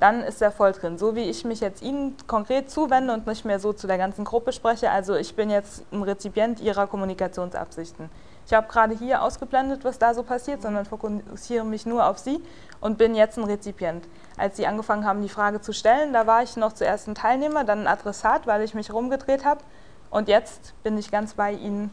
dann 0.03 0.21
ist 0.21 0.41
er 0.41 0.51
voll 0.51 0.73
drin. 0.73 0.97
So 0.97 1.15
wie 1.15 1.29
ich 1.29 1.45
mich 1.45 1.61
jetzt 1.61 1.81
Ihnen 1.81 2.17
konkret 2.27 2.69
zuwende 2.69 3.13
und 3.13 3.25
nicht 3.25 3.45
mehr 3.45 3.57
so 3.57 3.71
zu 3.71 3.87
der 3.87 3.97
ganzen 3.97 4.25
Gruppe 4.25 4.51
spreche. 4.51 4.91
Also 4.91 5.15
ich 5.15 5.33
bin 5.33 5.49
jetzt 5.49 5.85
ein 5.93 6.03
Rezipient 6.03 6.59
Ihrer 6.59 6.87
Kommunikationsabsichten. 6.87 8.09
Ich 8.45 8.51
habe 8.51 8.67
gerade 8.67 8.93
hier 8.93 9.23
ausgeblendet, 9.23 9.85
was 9.85 9.99
da 9.99 10.13
so 10.13 10.23
passiert, 10.23 10.61
sondern 10.61 10.83
fokussiere 10.83 11.63
mich 11.63 11.85
nur 11.85 12.05
auf 12.05 12.17
Sie 12.17 12.43
und 12.81 12.97
bin 12.97 13.15
jetzt 13.15 13.37
ein 13.37 13.45
Rezipient. 13.45 14.03
Als 14.35 14.57
Sie 14.57 14.67
angefangen 14.67 15.05
haben, 15.05 15.21
die 15.21 15.29
Frage 15.29 15.61
zu 15.61 15.71
stellen, 15.71 16.11
da 16.11 16.27
war 16.27 16.43
ich 16.43 16.57
noch 16.57 16.73
zuerst 16.73 17.07
ein 17.07 17.15
Teilnehmer, 17.15 17.63
dann 17.63 17.83
ein 17.83 17.87
Adressat, 17.87 18.45
weil 18.45 18.61
ich 18.61 18.73
mich 18.73 18.91
rumgedreht 18.91 19.45
habe 19.45 19.61
und 20.09 20.27
jetzt 20.27 20.73
bin 20.83 20.97
ich 20.97 21.11
ganz 21.11 21.35
bei 21.35 21.53
Ihnen. 21.53 21.91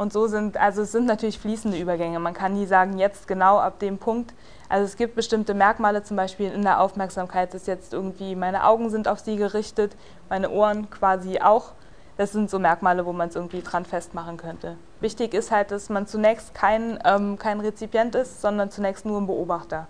Und 0.00 0.14
so 0.14 0.28
sind, 0.28 0.56
also 0.56 0.80
es 0.80 0.92
sind 0.92 1.04
natürlich 1.04 1.38
fließende 1.38 1.76
Übergänge. 1.76 2.18
Man 2.20 2.32
kann 2.32 2.54
nie 2.54 2.64
sagen, 2.64 2.96
jetzt 2.96 3.28
genau 3.28 3.58
ab 3.58 3.80
dem 3.80 3.98
Punkt. 3.98 4.32
Also 4.70 4.86
es 4.86 4.96
gibt 4.96 5.14
bestimmte 5.14 5.52
Merkmale, 5.52 6.02
zum 6.02 6.16
Beispiel 6.16 6.50
in 6.50 6.62
der 6.62 6.80
Aufmerksamkeit, 6.80 7.52
dass 7.52 7.66
jetzt 7.66 7.92
irgendwie 7.92 8.34
meine 8.34 8.64
Augen 8.64 8.88
sind 8.88 9.08
auf 9.08 9.18
Sie 9.18 9.36
gerichtet, 9.36 9.94
meine 10.30 10.48
Ohren 10.48 10.88
quasi 10.88 11.40
auch. 11.40 11.72
Das 12.16 12.32
sind 12.32 12.48
so 12.48 12.58
Merkmale, 12.58 13.04
wo 13.04 13.12
man 13.12 13.28
es 13.28 13.36
irgendwie 13.36 13.60
dran 13.60 13.84
festmachen 13.84 14.38
könnte. 14.38 14.78
Wichtig 15.00 15.34
ist 15.34 15.50
halt, 15.50 15.70
dass 15.70 15.90
man 15.90 16.06
zunächst 16.06 16.54
kein, 16.54 16.98
ähm, 17.04 17.38
kein 17.38 17.60
Rezipient 17.60 18.14
ist, 18.14 18.40
sondern 18.40 18.70
zunächst 18.70 19.04
nur 19.04 19.20
ein 19.20 19.26
Beobachter. 19.26 19.86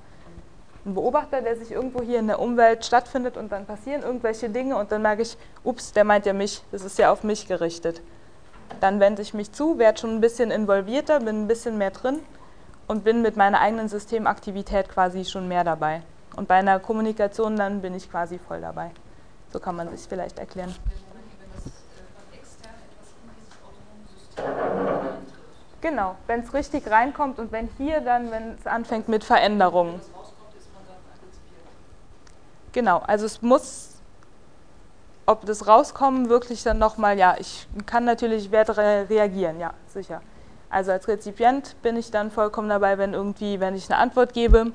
Ein 0.85 0.95
Beobachter, 0.95 1.41
der 1.41 1.55
sich 1.57 1.71
irgendwo 1.71 2.03
hier 2.03 2.19
in 2.19 2.27
der 2.27 2.41
Umwelt 2.41 2.85
stattfindet 2.85 3.37
und 3.37 3.53
dann 3.53 3.65
passieren 3.65 4.03
irgendwelche 4.03 4.51
Dinge 4.51 4.77
und 4.77 4.91
dann 4.91 5.03
merke 5.03 5.23
ich, 5.23 5.39
ups, 5.63 5.93
der 5.93 6.03
meint 6.03 6.27
ja 6.27 6.33
mich, 6.33 6.65
das 6.73 6.83
ist 6.83 6.99
ja 6.99 7.13
auf 7.13 7.23
mich 7.23 7.47
gerichtet. 7.47 8.03
Dann 8.81 8.99
wende 8.99 9.23
ich 9.23 9.35
mich 9.35 9.53
zu, 9.53 9.79
werde 9.79 10.01
schon 10.01 10.17
ein 10.17 10.21
bisschen 10.21 10.51
involvierter, 10.51 11.21
bin 11.21 11.45
ein 11.45 11.49
bisschen 11.49 11.77
mehr 11.79 11.91
drin 11.91 12.21
und 12.87 13.05
bin 13.05 13.23
mit 13.23 13.37
meiner 13.37 13.61
eigenen 13.61 13.89
Systemaktivität 13.89 14.89
quasi 14.89 15.25
schon 15.25 15.49
mehr 15.49 15.65
dabei. 15.65 16.03
Und 16.37 16.49
bei 16.49 16.57
einer 16.57 16.81
Kommunikation 16.81 17.57
dann 17.57 17.83
bin 17.83 17.95
ich 17.95 18.11
quasi 18.11 18.39
voll 18.39 18.61
dabei. 18.61 18.91
So 19.53 19.61
kann 19.61 19.77
man 19.77 19.89
sich 19.91 20.09
vielleicht 20.09 20.39
erklären. 20.39 20.75
Genau, 25.81 26.17
wenn 26.27 26.41
es 26.41 26.53
richtig 26.53 26.91
reinkommt 26.91 27.39
und 27.39 27.53
wenn 27.53 27.69
hier 27.79 28.01
dann, 28.01 28.31
wenn 28.31 28.55
es 28.59 28.67
anfängt 28.67 29.09
mit 29.09 29.25
Veränderungen. 29.25 30.01
Genau, 32.73 32.99
also 32.99 33.27
es 33.27 33.43
muss, 33.43 33.90
ob 35.31 35.47
das 35.47 35.69
rauskommen, 35.69 36.29
wirklich 36.29 36.65
dann 36.65 36.79
nochmal, 36.79 37.17
ja, 37.17 37.37
ich 37.39 37.69
kann 37.87 38.05
natürlich, 38.05 38.47
ich 38.47 38.51
werde 38.51 38.77
reagieren, 38.77 39.61
ja, 39.61 39.73
sicher. 39.87 40.23
Also 40.69 40.91
als 40.91 41.07
Rezipient 41.07 41.77
bin 41.83 41.97
ich 41.97 42.11
dann 42.11 42.33
vollkommen 42.33 42.69
dabei, 42.69 42.99
wenn 42.99 43.15
irgendwie, 43.15 43.61
wenn 43.61 43.77
ich 43.77 43.89
eine 43.89 43.99
Antwort 44.01 44.33
gebe 44.33 44.73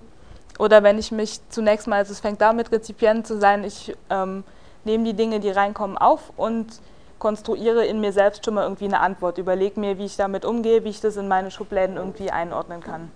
oder 0.57 0.81
wenn 0.81 0.97
ich 0.97 1.11
mich 1.11 1.41
zunächst 1.49 1.87
mal, 1.87 1.97
also 1.97 2.13
es 2.13 2.21
fängt 2.21 2.39
damit, 2.39 2.71
Rezipient 2.71 3.27
zu 3.27 3.37
sein, 3.37 3.65
ich 3.65 3.95
ähm, 4.09 4.45
nehme 4.85 5.03
die 5.03 5.13
Dinge, 5.13 5.41
die 5.41 5.49
reinkommen, 5.49 5.97
auf 5.97 6.31
und 6.37 6.79
konstruiere 7.19 7.85
in 7.85 7.99
mir 7.99 8.13
selbst 8.13 8.45
schon 8.45 8.53
mal 8.53 8.63
irgendwie 8.63 8.85
eine 8.85 9.01
Antwort, 9.01 9.37
überlege 9.37 9.77
mir, 9.77 9.97
wie 9.97 10.05
ich 10.05 10.15
damit 10.15 10.45
umgehe, 10.45 10.85
wie 10.85 10.89
ich 10.89 11.01
das 11.01 11.17
in 11.17 11.27
meine 11.27 11.51
Schubläden 11.51 11.97
irgendwie 11.97 12.31
einordnen 12.31 12.79
kann. 12.79 13.11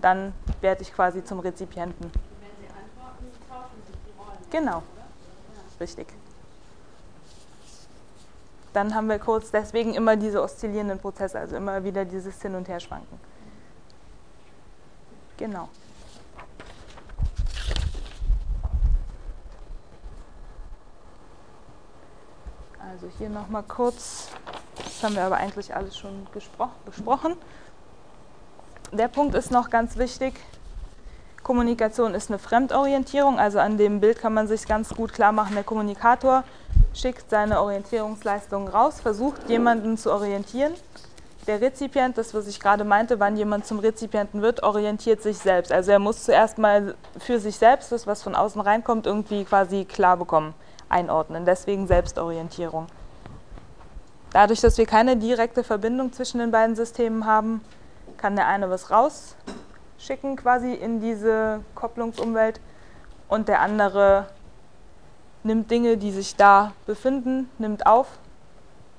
Dann 0.00 0.32
werde 0.60 0.82
ich 0.82 0.92
quasi 0.92 1.24
zum 1.24 1.40
Rezipienten. 1.40 2.12
Wenn 2.12 2.50
Sie 2.60 2.68
antworten, 2.68 3.26
tauschen 3.48 3.82
sich 3.86 3.96
die 4.06 4.12
Rollen. 4.18 4.50
Genau, 4.50 4.82
richtig. 5.80 6.06
Dann 8.74 8.92
haben 8.92 9.08
wir 9.08 9.20
kurz 9.20 9.52
deswegen 9.52 9.94
immer 9.94 10.16
diese 10.16 10.42
oszillierenden 10.42 10.98
Prozesse, 10.98 11.38
also 11.38 11.54
immer 11.54 11.84
wieder 11.84 12.04
dieses 12.04 12.42
Hin- 12.42 12.56
und 12.56 12.68
Herschwanken. 12.68 13.20
Genau. 15.36 15.68
Also 22.80 23.06
hier 23.16 23.28
nochmal 23.28 23.62
kurz, 23.62 24.30
das 24.76 25.02
haben 25.04 25.14
wir 25.14 25.22
aber 25.22 25.36
eigentlich 25.36 25.74
alles 25.74 25.96
schon 25.96 26.26
besprochen. 26.32 27.36
Der 28.92 29.08
Punkt 29.08 29.36
ist 29.36 29.52
noch 29.52 29.70
ganz 29.70 29.96
wichtig, 29.96 30.34
Kommunikation 31.44 32.14
ist 32.14 32.28
eine 32.28 32.40
Fremdorientierung, 32.40 33.38
also 33.38 33.60
an 33.60 33.78
dem 33.78 34.00
Bild 34.00 34.18
kann 34.18 34.34
man 34.34 34.48
sich 34.48 34.66
ganz 34.66 34.88
gut 34.90 35.12
klar 35.12 35.30
machen, 35.30 35.54
der 35.54 35.64
Kommunikator 35.64 36.42
schickt 36.94 37.28
seine 37.28 37.60
Orientierungsleistungen 37.60 38.68
raus, 38.68 39.00
versucht 39.00 39.48
jemanden 39.48 39.98
zu 39.98 40.12
orientieren. 40.12 40.72
Der 41.46 41.60
Rezipient, 41.60 42.16
das 42.16 42.32
was 42.32 42.46
ich 42.46 42.58
gerade 42.58 42.84
meinte, 42.84 43.20
wann 43.20 43.36
jemand 43.36 43.66
zum 43.66 43.78
Rezipienten 43.78 44.40
wird, 44.40 44.62
orientiert 44.62 45.22
sich 45.22 45.36
selbst. 45.36 45.72
Also 45.72 45.92
er 45.92 45.98
muss 45.98 46.24
zuerst 46.24 46.56
mal 46.56 46.94
für 47.18 47.38
sich 47.38 47.56
selbst 47.56 47.92
das, 47.92 48.06
was 48.06 48.22
von 48.22 48.34
außen 48.34 48.60
reinkommt, 48.60 49.06
irgendwie 49.06 49.44
quasi 49.44 49.84
klar 49.84 50.16
bekommen 50.16 50.54
einordnen. 50.88 51.44
Deswegen 51.44 51.86
Selbstorientierung. 51.86 52.86
Dadurch, 54.32 54.60
dass 54.60 54.78
wir 54.78 54.86
keine 54.86 55.16
direkte 55.16 55.62
Verbindung 55.62 56.12
zwischen 56.12 56.38
den 56.38 56.50
beiden 56.50 56.76
Systemen 56.76 57.26
haben, 57.26 57.60
kann 58.16 58.36
der 58.36 58.46
eine 58.46 58.70
was 58.70 58.90
rausschicken 58.90 60.36
quasi 60.36 60.72
in 60.72 61.00
diese 61.00 61.60
Kopplungsumwelt 61.74 62.58
und 63.28 63.48
der 63.48 63.60
andere 63.60 64.26
nimmt 65.44 65.70
Dinge, 65.70 65.96
die 65.96 66.10
sich 66.10 66.36
da 66.36 66.72
befinden, 66.86 67.48
nimmt 67.58 67.86
auf 67.86 68.18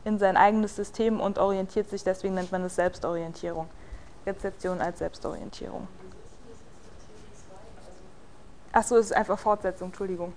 in 0.03 0.19
sein 0.19 0.37
eigenes 0.37 0.75
System 0.75 1.19
und 1.19 1.39
orientiert 1.39 1.89
sich, 1.89 2.03
deswegen 2.03 2.35
nennt 2.35 2.51
man 2.51 2.63
es 2.63 2.75
Selbstorientierung. 2.75 3.67
Rezeption 4.25 4.79
als 4.81 4.99
Selbstorientierung. 4.99 5.87
Achso, 8.71 8.97
es 8.97 9.07
ist 9.07 9.15
einfach 9.15 9.39
Fortsetzung, 9.39 9.87
Entschuldigung 9.87 10.33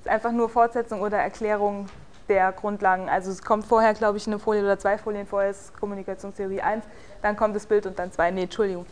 ist 0.00 0.08
einfach 0.08 0.32
nur 0.32 0.48
Fortsetzung 0.48 1.02
oder 1.02 1.18
Erklärung 1.18 1.86
der 2.28 2.52
Grundlagen. 2.52 3.08
Also 3.08 3.30
es 3.30 3.42
kommt 3.42 3.66
vorher, 3.66 3.92
glaube 3.94 4.18
ich, 4.18 4.26
eine 4.26 4.38
Folie 4.38 4.62
oder 4.62 4.78
zwei 4.78 4.96
Folien 4.96 5.26
vorher, 5.26 5.50
ist 5.50 5.78
Kommunikationstheorie 5.78 6.62
1, 6.62 6.84
dann 7.22 7.36
kommt 7.36 7.54
das 7.54 7.66
Bild 7.66 7.86
und 7.86 7.98
dann 7.98 8.10
2. 8.10 8.30
Nee, 8.30 8.42
Entschuldigung. 8.44 8.86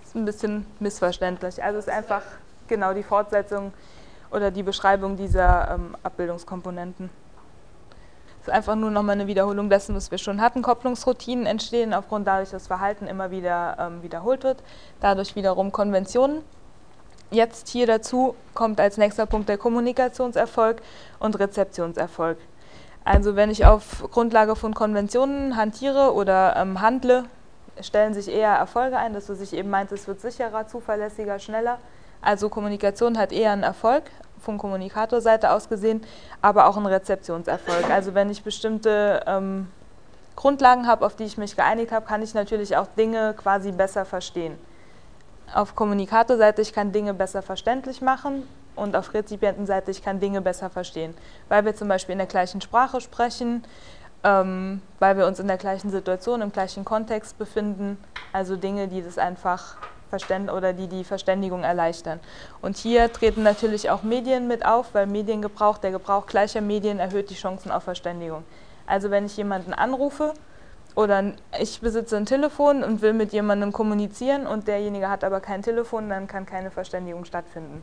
Das 0.00 0.08
ist 0.10 0.14
ein 0.14 0.24
bisschen 0.24 0.66
missverständlich. 0.78 1.62
Also 1.62 1.78
es 1.78 1.86
ist 1.86 1.92
einfach 1.92 2.22
genau 2.68 2.94
die 2.94 3.02
Fortsetzung 3.02 3.72
oder 4.34 4.50
die 4.50 4.62
Beschreibung 4.62 5.16
dieser 5.16 5.74
ähm, 5.74 5.96
Abbildungskomponenten. 6.02 7.08
Es 8.40 8.48
ist 8.48 8.54
einfach 8.54 8.74
nur 8.74 8.90
nochmal 8.90 9.14
eine 9.14 9.26
Wiederholung 9.26 9.70
dessen, 9.70 9.94
was 9.94 10.10
wir 10.10 10.18
schon 10.18 10.40
hatten. 10.40 10.60
Kopplungsroutinen 10.60 11.46
entstehen 11.46 11.94
aufgrund 11.94 12.26
dadurch, 12.26 12.50
dass 12.50 12.66
Verhalten 12.66 13.06
immer 13.06 13.30
wieder 13.30 13.76
ähm, 13.78 14.02
wiederholt 14.02 14.44
wird. 14.44 14.62
Dadurch 15.00 15.34
wiederum 15.34 15.72
Konventionen 15.72 16.42
Jetzt 17.34 17.68
hier 17.68 17.86
dazu 17.88 18.36
kommt 18.54 18.80
als 18.80 18.96
nächster 18.96 19.26
Punkt 19.26 19.48
der 19.48 19.58
Kommunikationserfolg 19.58 20.80
und 21.18 21.36
Rezeptionserfolg. 21.38 22.38
Also 23.02 23.34
wenn 23.34 23.50
ich 23.50 23.66
auf 23.66 24.08
Grundlage 24.12 24.54
von 24.54 24.72
Konventionen 24.72 25.56
hantiere 25.56 26.14
oder 26.14 26.54
ähm, 26.56 26.80
handle, 26.80 27.24
stellen 27.80 28.14
sich 28.14 28.28
eher 28.28 28.52
Erfolge 28.52 28.96
ein, 28.98 29.14
dass 29.14 29.26
du 29.26 29.34
sich 29.34 29.52
eben 29.52 29.68
meint, 29.68 29.90
es 29.90 30.06
wird 30.06 30.20
sicherer, 30.20 30.68
zuverlässiger, 30.68 31.40
schneller. 31.40 31.78
Also 32.24 32.48
Kommunikation 32.48 33.18
hat 33.18 33.32
eher 33.32 33.52
einen 33.52 33.62
Erfolg 33.62 34.04
von 34.40 34.58
Kommunikatorseite 34.58 35.50
aus 35.50 35.68
gesehen, 35.68 36.02
aber 36.42 36.66
auch 36.66 36.76
einen 36.76 36.86
Rezeptionserfolg. 36.86 37.90
Also 37.90 38.14
wenn 38.14 38.30
ich 38.30 38.42
bestimmte 38.42 39.22
ähm, 39.26 39.68
Grundlagen 40.36 40.86
habe, 40.86 41.06
auf 41.06 41.16
die 41.16 41.24
ich 41.24 41.38
mich 41.38 41.56
geeinigt 41.56 41.92
habe, 41.92 42.06
kann 42.06 42.22
ich 42.22 42.34
natürlich 42.34 42.76
auch 42.76 42.86
Dinge 42.96 43.34
quasi 43.34 43.72
besser 43.72 44.04
verstehen 44.04 44.58
auf 45.52 45.74
Kommunikatorseite, 45.74 46.62
ich 46.62 46.72
kann 46.72 46.92
Dinge 46.92 47.14
besser 47.14 47.42
verständlich 47.42 48.00
machen 48.00 48.46
und 48.76 48.96
auf 48.96 49.14
Rezipientenseite, 49.14 49.90
ich 49.90 50.02
kann 50.02 50.20
Dinge 50.20 50.40
besser 50.40 50.70
verstehen. 50.70 51.14
Weil 51.48 51.64
wir 51.64 51.74
zum 51.74 51.88
Beispiel 51.88 52.12
in 52.14 52.18
der 52.18 52.26
gleichen 52.26 52.60
Sprache 52.60 53.00
sprechen, 53.00 53.64
ähm, 54.22 54.80
weil 54.98 55.16
wir 55.16 55.26
uns 55.26 55.38
in 55.38 55.46
der 55.46 55.58
gleichen 55.58 55.90
Situation, 55.90 56.40
im 56.40 56.52
gleichen 56.52 56.84
Kontext 56.84 57.38
befinden, 57.38 57.98
also 58.32 58.56
Dinge, 58.56 58.88
die 58.88 59.02
das 59.02 59.18
einfach 59.18 59.76
verständen 60.14 60.50
oder 60.50 60.72
die 60.72 60.86
die 60.86 61.02
Verständigung 61.02 61.64
erleichtern. 61.64 62.20
Und 62.62 62.76
hier 62.76 63.12
treten 63.12 63.42
natürlich 63.42 63.90
auch 63.90 64.04
Medien 64.04 64.46
mit 64.46 64.64
auf, 64.64 64.94
weil 64.94 65.06
Mediengebrauch, 65.06 65.78
der 65.78 65.90
Gebrauch 65.90 66.26
gleicher 66.26 66.60
Medien 66.60 67.00
erhöht 67.00 67.30
die 67.30 67.34
Chancen 67.34 67.72
auf 67.72 67.82
Verständigung. 67.82 68.44
Also 68.86 69.10
wenn 69.10 69.26
ich 69.26 69.36
jemanden 69.36 69.74
anrufe, 69.74 70.34
oder 70.94 71.32
ich 71.60 71.80
besitze 71.80 72.16
ein 72.16 72.26
Telefon 72.26 72.84
und 72.84 73.02
will 73.02 73.14
mit 73.14 73.32
jemandem 73.32 73.72
kommunizieren 73.72 74.46
und 74.46 74.68
derjenige 74.68 75.10
hat 75.10 75.24
aber 75.24 75.40
kein 75.40 75.60
Telefon, 75.60 76.08
dann 76.08 76.28
kann 76.28 76.46
keine 76.46 76.70
Verständigung 76.70 77.24
stattfinden. 77.24 77.82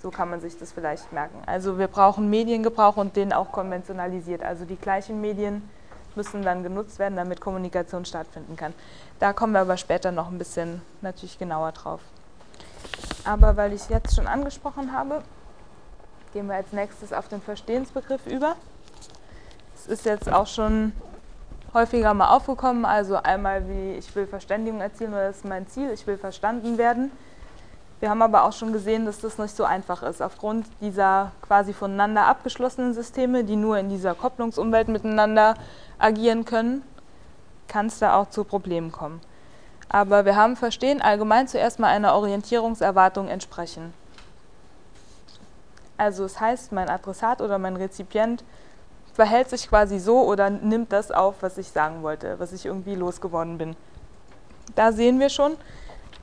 So 0.00 0.12
kann 0.12 0.30
man 0.30 0.40
sich 0.40 0.56
das 0.56 0.70
vielleicht 0.70 1.12
merken. 1.12 1.42
Also 1.46 1.76
wir 1.76 1.88
brauchen 1.88 2.30
Mediengebrauch 2.30 2.96
und 2.96 3.16
den 3.16 3.32
auch 3.32 3.50
konventionalisiert. 3.50 4.44
Also 4.44 4.64
die 4.64 4.76
gleichen 4.76 5.20
Medien 5.20 5.68
müssen 6.16 6.42
dann 6.42 6.62
genutzt 6.62 6.98
werden, 6.98 7.16
damit 7.16 7.40
Kommunikation 7.40 8.04
stattfinden 8.04 8.56
kann. 8.56 8.72
Da 9.18 9.32
kommen 9.32 9.52
wir 9.52 9.60
aber 9.60 9.76
später 9.76 10.12
noch 10.12 10.28
ein 10.28 10.38
bisschen 10.38 10.82
natürlich 11.02 11.38
genauer 11.38 11.72
drauf. 11.72 12.00
Aber 13.24 13.56
weil 13.56 13.72
ich 13.72 13.82
es 13.82 13.88
jetzt 13.88 14.14
schon 14.14 14.26
angesprochen 14.26 14.92
habe, 14.92 15.22
gehen 16.32 16.48
wir 16.48 16.56
als 16.56 16.72
nächstes 16.72 17.12
auf 17.12 17.28
den 17.28 17.40
Verstehensbegriff 17.40 18.26
über. 18.26 18.56
Es 19.74 19.86
ist 19.86 20.04
jetzt 20.04 20.30
auch 20.30 20.46
schon 20.46 20.92
häufiger 21.74 22.14
mal 22.14 22.28
aufgekommen. 22.28 22.84
Also 22.84 23.16
einmal 23.16 23.68
wie 23.68 23.92
ich 23.94 24.14
will 24.16 24.26
Verständigung 24.26 24.80
erzielen 24.80 25.12
oder 25.12 25.28
das 25.28 25.36
ist 25.38 25.44
mein 25.44 25.66
Ziel, 25.68 25.90
ich 25.92 26.06
will 26.06 26.18
verstanden 26.18 26.78
werden. 26.78 27.10
Wir 27.98 28.10
haben 28.10 28.20
aber 28.20 28.44
auch 28.44 28.52
schon 28.52 28.72
gesehen, 28.72 29.06
dass 29.06 29.20
das 29.20 29.38
nicht 29.38 29.56
so 29.56 29.64
einfach 29.64 30.02
ist. 30.02 30.20
Aufgrund 30.20 30.66
dieser 30.80 31.32
quasi 31.40 31.72
voneinander 31.72 32.26
abgeschlossenen 32.26 32.92
Systeme, 32.92 33.42
die 33.42 33.56
nur 33.56 33.78
in 33.78 33.88
dieser 33.88 34.14
Kopplungsumwelt 34.14 34.88
miteinander 34.88 35.54
agieren 35.98 36.44
können, 36.44 36.82
kann 37.68 37.86
es 37.86 37.98
da 37.98 38.16
auch 38.16 38.28
zu 38.28 38.44
Problemen 38.44 38.92
kommen. 38.92 39.20
Aber 39.88 40.24
wir 40.24 40.36
haben 40.36 40.56
Verstehen 40.56 41.00
allgemein 41.00 41.48
zuerst 41.48 41.78
mal 41.78 41.88
einer 41.88 42.14
Orientierungserwartung 42.14 43.28
entsprechen. 43.28 43.94
Also 45.96 46.24
es 46.24 46.38
heißt, 46.38 46.72
mein 46.72 46.90
Adressat 46.90 47.40
oder 47.40 47.58
mein 47.58 47.76
Rezipient 47.76 48.44
verhält 49.14 49.48
sich 49.48 49.68
quasi 49.68 49.98
so 49.98 50.20
oder 50.24 50.50
nimmt 50.50 50.92
das 50.92 51.10
auf, 51.10 51.36
was 51.40 51.56
ich 51.56 51.70
sagen 51.70 52.02
wollte, 52.02 52.38
was 52.38 52.52
ich 52.52 52.66
irgendwie 52.66 52.94
losgeworden 52.94 53.56
bin. 53.56 53.74
Da 54.74 54.92
sehen 54.92 55.18
wir 55.20 55.30
schon, 55.30 55.56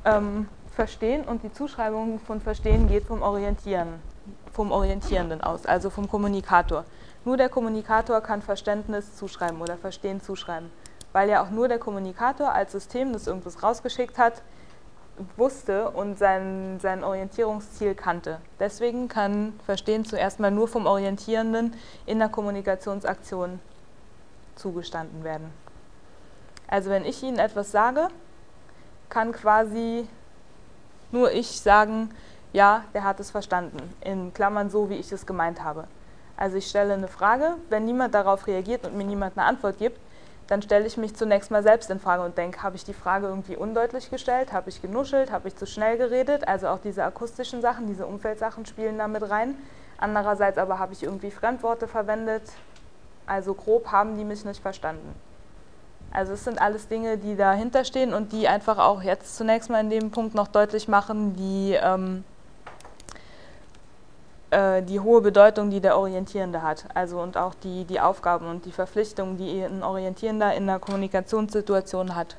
ähm, 0.06 0.48
Verstehen 0.75 1.24
und 1.24 1.44
die 1.44 1.51
Zuschreibung 1.51 2.20
von 2.20 2.42
Verstehen 2.42 2.88
geht 2.88 3.06
vom 3.06 3.22
Orientieren, 3.22 4.00
vom 4.51 4.72
Orientierenden 4.72 5.42
aus, 5.42 5.68
also 5.68 5.92
vom 5.92 6.10
Kommunikator. 6.10 6.84
Nur 7.25 7.38
der 7.38 7.50
Kommunikator 7.50 8.22
kann 8.22 8.42
Verständnis 8.42 9.15
zuschreiben 9.15 9.62
oder 9.62 9.77
Verstehen 9.77 10.20
zuschreiben, 10.20 10.72
weil 11.12 11.30
ja 11.30 11.44
auch 11.44 11.51
nur 11.51 11.68
der 11.68 11.77
Kommunikator 11.77 12.51
als 12.51 12.72
System, 12.72 13.13
das 13.13 13.27
irgendwas 13.27 13.62
rausgeschickt 13.62 14.18
hat, 14.18 14.42
wusste 15.38 15.92
und 15.92 16.18
sein, 16.18 16.80
sein 16.82 17.03
Orientierungsziel 17.03 17.94
kannte. 17.94 18.39
Deswegen 18.60 19.08
kann 19.08 19.53
Verstehen 19.65 20.06
zuerst 20.06 20.39
mal 20.39 20.50
nur 20.50 20.68
vom 20.68 20.88
Orientierenden 20.88 21.75
in 22.08 22.18
der 22.18 22.30
Kommunikationsaktion 22.30 23.60
zugestanden 24.56 25.24
werden. 25.24 25.51
Also 26.68 26.89
wenn 26.89 27.06
ich 27.06 27.22
Ihnen 27.22 27.38
etwas 27.38 27.72
sage, 27.72 28.08
kann 29.10 29.32
quasi 29.32 30.08
nur 31.13 31.32
ich 31.32 31.62
sagen, 31.62 32.10
ja, 32.51 32.84
der 32.93 33.03
hat 33.03 33.20
es 33.20 33.32
verstanden, 33.32 33.77
in 34.01 34.34
Klammern 34.34 34.70
so, 34.70 34.89
wie 34.89 34.96
ich 34.96 35.12
es 35.12 35.25
gemeint 35.25 35.63
habe. 35.63 35.86
Also 36.36 36.58
ich 36.58 36.67
stelle 36.67 36.93
eine 36.93 37.08
Frage, 37.08 37.55
wenn 37.70 37.86
niemand 37.86 38.13
darauf 38.13 38.48
reagiert 38.48 38.86
und 38.86 38.98
mir 38.98 39.05
niemand 39.05 39.38
eine 39.38 39.48
Antwort 39.48 39.77
gibt, 39.77 40.00
dann 40.48 40.62
stelle 40.62 40.86
ich 40.86 40.98
mich 40.98 41.15
zunächst 41.15 41.51
mal 41.51 41.63
selbst 41.63 41.89
in 41.89 42.00
Frage 42.00 42.24
und 42.24 42.38
denke, 42.38 42.63
habe 42.63 42.75
ich 42.75 42.84
die 42.84 42.93
Frage 42.93 43.27
irgendwie 43.27 43.55
undeutlich 43.55 44.10
gestellt, 44.10 44.51
habe 44.51 44.70
ich 44.70 44.82
genuschelt, 44.82 45.32
habe 45.32 45.48
ich 45.48 45.55
zu 45.55 45.65
schnell 45.65 45.98
geredet, 45.98 46.48
also 46.48 46.67
auch 46.67 46.79
diese 46.79 47.03
akustischen 47.03 47.62
Sachen, 47.62 47.88
diese 47.88 48.05
Umfeldsachen 48.05 48.65
spielen 48.65 48.98
da 48.98 49.08
mit 49.08 49.27
rein. 49.29 49.55
Andererseits 49.98 50.58
aber 50.58 50.79
habe 50.79 50.93
ich 50.93 51.03
irgendwie 51.03 51.32
Fremdworte 51.32 51.88
verwendet, 51.88 52.43
also 53.25 53.53
grob 53.53 53.91
haben 53.91 54.17
die 54.17 54.25
mich 54.25 54.43
nicht 54.43 54.62
verstanden. 54.62 55.15
Also 56.13 56.34
es 56.34 56.43
sind 56.43 56.62
alles 56.62 56.88
Dinge, 56.88 57.17
die 57.17 57.36
dahinter 57.36 57.84
stehen 57.84 58.13
und 58.13 58.32
die 58.32 58.48
einfach 58.48 58.77
auch 58.77 59.01
jetzt 59.01 59.36
zunächst 59.36 59.72
mal 59.72 59.79
in 59.79 59.89
dem 59.89 60.12
Punkt 60.12 60.36
noch 60.36 60.48
deutlich 60.48 60.88
machen, 60.88 61.36
die 61.36 61.75
ähm, 61.82 62.24
äh, 64.51 64.84
die 64.84 65.00
hohe 65.00 65.22
Bedeutung, 65.22 65.72
die 65.72 65.82
der 65.82 65.98
Orientierende 65.98 66.62
hat. 66.62 66.86
Also 66.93 67.20
und 67.20 67.36
auch 67.36 67.55
die, 67.55 67.86
die 67.86 68.00
Aufgaben 68.00 68.46
und 68.46 68.65
die 68.65 68.72
Verpflichtungen, 68.72 69.38
die 69.38 69.63
ein 69.63 69.82
Orientierender 69.82 70.53
in 70.53 70.70
einer 70.70 70.77
Kommunikationssituation 70.77 72.15
hat. 72.15 72.36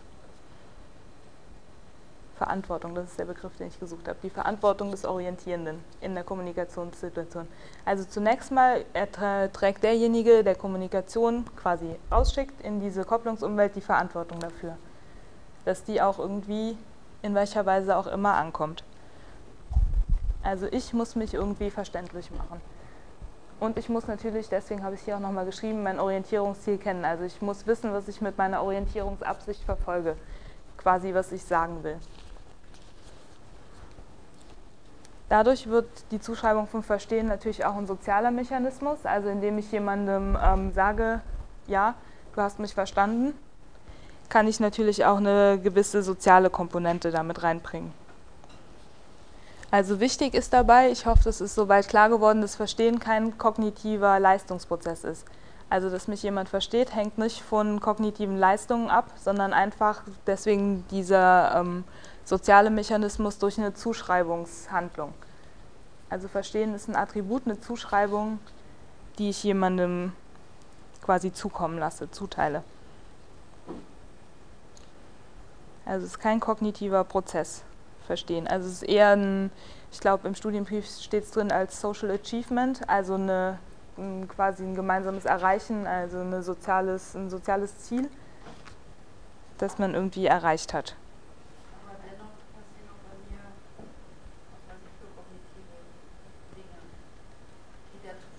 Verantwortung, 2.44 2.94
das 2.94 3.06
ist 3.10 3.18
der 3.18 3.24
Begriff, 3.24 3.56
den 3.56 3.68
ich 3.68 3.80
gesucht 3.80 4.06
habe. 4.06 4.18
Die 4.22 4.28
Verantwortung 4.28 4.90
des 4.90 5.06
Orientierenden 5.06 5.82
in 6.02 6.14
der 6.14 6.24
Kommunikationssituation. 6.24 7.48
Also 7.86 8.04
zunächst 8.04 8.52
mal 8.52 8.84
trägt 9.52 9.82
derjenige, 9.82 10.44
der 10.44 10.54
Kommunikation 10.54 11.46
quasi 11.56 11.96
rausschickt, 12.12 12.60
in 12.60 12.80
diese 12.80 13.04
Kopplungsumwelt 13.04 13.74
die 13.74 13.80
Verantwortung 13.80 14.40
dafür. 14.40 14.76
Dass 15.64 15.84
die 15.84 16.02
auch 16.02 16.18
irgendwie, 16.18 16.76
in 17.22 17.34
welcher 17.34 17.64
Weise 17.64 17.96
auch 17.96 18.06
immer, 18.06 18.34
ankommt. 18.34 18.84
Also 20.42 20.66
ich 20.70 20.92
muss 20.92 21.16
mich 21.16 21.32
irgendwie 21.32 21.70
verständlich 21.70 22.30
machen. 22.30 22.60
Und 23.58 23.78
ich 23.78 23.88
muss 23.88 24.06
natürlich, 24.06 24.50
deswegen 24.50 24.84
habe 24.84 24.96
ich 24.96 25.00
hier 25.00 25.16
auch 25.16 25.20
nochmal 25.20 25.46
geschrieben, 25.46 25.82
mein 25.82 25.98
Orientierungsziel 25.98 26.76
kennen. 26.76 27.06
Also 27.06 27.24
ich 27.24 27.40
muss 27.40 27.66
wissen, 27.66 27.94
was 27.94 28.06
ich 28.08 28.20
mit 28.20 28.36
meiner 28.36 28.62
Orientierungsabsicht 28.62 29.62
verfolge. 29.64 30.16
Quasi, 30.76 31.14
was 31.14 31.32
ich 31.32 31.42
sagen 31.42 31.82
will. 31.82 31.96
Dadurch 35.28 35.68
wird 35.68 35.86
die 36.10 36.20
Zuschreibung 36.20 36.66
von 36.66 36.82
Verstehen 36.82 37.28
natürlich 37.28 37.64
auch 37.64 37.76
ein 37.76 37.86
sozialer 37.86 38.30
Mechanismus. 38.30 38.98
Also 39.04 39.28
indem 39.28 39.58
ich 39.58 39.70
jemandem 39.72 40.36
ähm, 40.42 40.72
sage, 40.72 41.20
ja, 41.66 41.94
du 42.34 42.40
hast 42.42 42.58
mich 42.58 42.74
verstanden, 42.74 43.32
kann 44.28 44.46
ich 44.48 44.60
natürlich 44.60 45.04
auch 45.04 45.18
eine 45.18 45.58
gewisse 45.62 46.02
soziale 46.02 46.50
Komponente 46.50 47.10
damit 47.10 47.42
reinbringen. 47.42 47.92
Also 49.70 49.98
wichtig 49.98 50.34
ist 50.34 50.52
dabei, 50.52 50.90
ich 50.90 51.04
hoffe, 51.04 51.24
das 51.24 51.40
ist 51.40 51.56
soweit 51.56 51.88
klar 51.88 52.08
geworden, 52.08 52.40
dass 52.40 52.54
Verstehen 52.54 53.00
kein 53.00 53.38
kognitiver 53.38 54.20
Leistungsprozess 54.20 55.02
ist. 55.02 55.24
Also 55.68 55.90
dass 55.90 56.06
mich 56.06 56.22
jemand 56.22 56.48
versteht, 56.48 56.94
hängt 56.94 57.18
nicht 57.18 57.42
von 57.42 57.80
kognitiven 57.80 58.38
Leistungen 58.38 58.88
ab, 58.88 59.06
sondern 59.16 59.52
einfach 59.52 60.02
deswegen 60.26 60.84
dieser 60.92 61.56
ähm, 61.56 61.84
soziale 62.24 62.70
Mechanismus 62.70 63.38
durch 63.38 63.58
eine 63.58 63.74
Zuschreibungshandlung. 63.74 65.12
Also 66.10 66.28
Verstehen 66.28 66.74
ist 66.74 66.88
ein 66.88 66.96
Attribut, 66.96 67.42
eine 67.46 67.60
Zuschreibung, 67.60 68.38
die 69.18 69.30
ich 69.30 69.42
jemandem 69.44 70.12
quasi 71.02 71.32
zukommen 71.32 71.78
lasse, 71.78 72.10
zuteile. 72.10 72.62
Also 75.84 76.06
es 76.06 76.12
ist 76.12 76.18
kein 76.18 76.40
kognitiver 76.40 77.04
Prozess 77.04 77.62
verstehen. 78.06 78.46
Also 78.46 78.68
es 78.68 78.74
ist 78.74 78.82
eher 78.84 79.10
ein, 79.10 79.50
ich 79.92 80.00
glaube 80.00 80.26
im 80.26 80.34
Studienbrief 80.34 80.86
steht 80.86 81.24
es 81.24 81.30
drin 81.30 81.52
als 81.52 81.80
Social 81.80 82.10
Achievement, 82.10 82.88
also 82.88 83.14
eine, 83.14 83.58
ein, 83.98 84.28
quasi 84.28 84.62
ein 84.62 84.74
gemeinsames 84.74 85.26
Erreichen, 85.26 85.86
also 85.86 86.20
eine 86.20 86.42
soziales, 86.42 87.14
ein 87.14 87.28
soziales 87.28 87.78
Ziel, 87.80 88.08
das 89.58 89.78
man 89.78 89.94
irgendwie 89.94 90.26
erreicht 90.26 90.72
hat. 90.72 90.96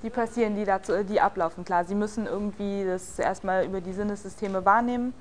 Die 0.06 0.10
passieren, 0.10 0.56
die 0.56 0.64
dazu, 0.64 1.04
die 1.04 1.20
ablaufen, 1.20 1.66
klar. 1.66 1.84
Sie 1.84 1.96
müssen 1.96 2.28
irgendwie 2.28 2.86
das 2.86 3.20
erstmal 3.20 3.66
über 3.66 3.82
die 3.82 3.92
Sinnessysteme 3.92 4.64
wahrnehmen 4.64 5.14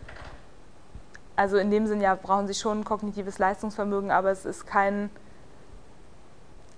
also 1.36 1.56
in 1.56 1.70
dem 1.70 1.86
Sinn 1.86 2.00
ja 2.00 2.14
brauchen 2.14 2.46
sie 2.46 2.54
schon 2.54 2.84
kognitives 2.84 3.38
Leistungsvermögen, 3.38 4.10
aber 4.10 4.30
es 4.30 4.44
ist 4.44 4.66
kein, 4.66 5.10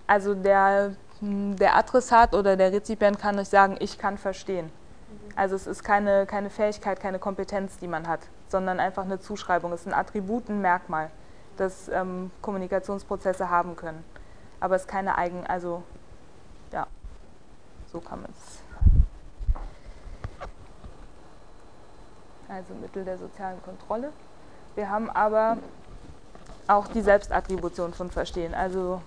also 0.06 0.34
der, 0.34 0.94
der 1.20 1.76
Adressat 1.76 2.34
oder 2.34 2.56
der 2.56 2.72
Rezipient 2.72 3.18
kann 3.18 3.36
nicht 3.36 3.50
sagen, 3.50 3.76
ich 3.80 3.98
kann 3.98 4.18
verstehen. 4.18 4.66
Mhm. 4.66 5.32
Also 5.36 5.56
es 5.56 5.66
ist 5.66 5.84
keine, 5.84 6.26
keine 6.26 6.50
Fähigkeit, 6.50 7.00
keine 7.00 7.18
Kompetenz, 7.18 7.78
die 7.78 7.88
man 7.88 8.08
hat, 8.08 8.20
sondern 8.48 8.80
einfach 8.80 9.04
eine 9.04 9.20
Zuschreibung. 9.20 9.72
Es 9.72 9.80
ist 9.80 9.88
ein 9.88 9.94
Attribut, 9.94 10.48
ein 10.48 10.60
Merkmal, 10.60 11.10
das 11.56 11.88
ähm, 11.88 12.30
Kommunikationsprozesse 12.40 13.50
haben 13.50 13.76
können. 13.76 14.04
Aber 14.58 14.76
es 14.76 14.82
ist 14.82 14.88
keine 14.88 15.18
Eigen, 15.18 15.46
also 15.46 15.82
so 17.96 18.00
kann 18.00 18.20
man 18.20 18.30
es. 18.30 18.62
Also 22.48 22.74
Mittel 22.74 23.04
der 23.04 23.16
sozialen 23.16 23.62
Kontrolle. 23.62 24.12
Wir 24.74 24.90
haben 24.90 25.08
aber 25.10 25.56
auch 26.68 26.88
die 26.88 27.00
Selbstattribution 27.00 27.94
von 27.94 28.10
Verstehen. 28.10 28.54
Also 28.54 29.00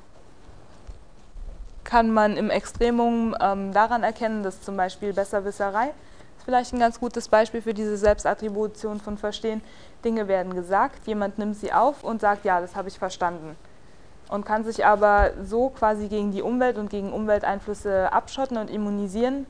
kann 1.84 2.12
man 2.12 2.36
im 2.36 2.50
Extremum 2.50 3.36
ähm, 3.40 3.74
daran 3.74 4.04
erkennen, 4.04 4.42
dass 4.42 4.62
zum 4.62 4.76
Beispiel 4.76 5.14
Besserwisserei 5.14 5.90
ist 6.38 6.46
vielleicht 6.46 6.74
ein 6.74 6.80
ganz 6.80 7.00
gutes 7.00 7.28
Beispiel 7.28 7.62
für 7.62 7.74
diese 7.74 7.96
Selbstattribution 7.98 9.00
von 9.00 9.18
Verstehen. 9.18 9.62
Dinge 10.04 10.28
werden 10.28 10.56
gesagt, 10.56 11.06
jemand 11.06 11.38
nimmt 11.38 11.58
sie 11.58 11.72
auf 11.72 12.04
und 12.04 12.22
sagt, 12.22 12.44
ja, 12.44 12.60
das 12.60 12.76
habe 12.76 12.88
ich 12.88 12.98
verstanden. 12.98 13.56
Und 14.30 14.46
kann 14.46 14.64
sich 14.64 14.86
aber 14.86 15.32
so 15.44 15.70
quasi 15.70 16.08
gegen 16.08 16.32
die 16.32 16.42
Umwelt 16.42 16.78
und 16.78 16.90
gegen 16.90 17.12
Umwelteinflüsse 17.12 18.14
abschotten 18.14 18.58
und 18.58 18.70
immunisieren, 18.70 19.46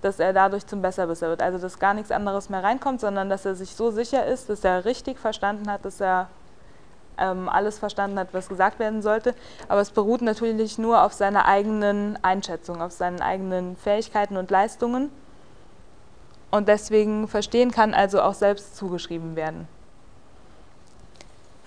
dass 0.00 0.18
er 0.18 0.32
dadurch 0.32 0.66
zum 0.66 0.82
Besserwisser 0.82 1.28
wird. 1.28 1.42
Also 1.42 1.58
dass 1.58 1.78
gar 1.78 1.94
nichts 1.94 2.10
anderes 2.10 2.48
mehr 2.48 2.62
reinkommt, 2.62 3.00
sondern 3.00 3.28
dass 3.28 3.44
er 3.44 3.54
sich 3.54 3.76
so 3.76 3.90
sicher 3.90 4.26
ist, 4.26 4.48
dass 4.48 4.64
er 4.64 4.84
richtig 4.84 5.18
verstanden 5.18 5.70
hat, 5.70 5.84
dass 5.84 6.00
er 6.00 6.28
ähm, 7.18 7.48
alles 7.48 7.78
verstanden 7.78 8.18
hat, 8.18 8.28
was 8.32 8.48
gesagt 8.48 8.78
werden 8.78 9.02
sollte. 9.02 9.34
Aber 9.68 9.80
es 9.80 9.90
beruht 9.90 10.22
natürlich 10.22 10.78
nur 10.78 11.02
auf 11.02 11.12
seiner 11.12 11.46
eigenen 11.46 12.18
Einschätzung, 12.22 12.82
auf 12.82 12.92
seinen 12.92 13.20
eigenen 13.20 13.76
Fähigkeiten 13.76 14.36
und 14.36 14.50
Leistungen. 14.50 15.10
Und 16.50 16.68
deswegen 16.68 17.28
verstehen 17.28 17.70
kann 17.70 17.94
also 17.94 18.20
auch 18.20 18.34
selbst 18.34 18.76
zugeschrieben 18.76 19.36
werden. 19.36 19.68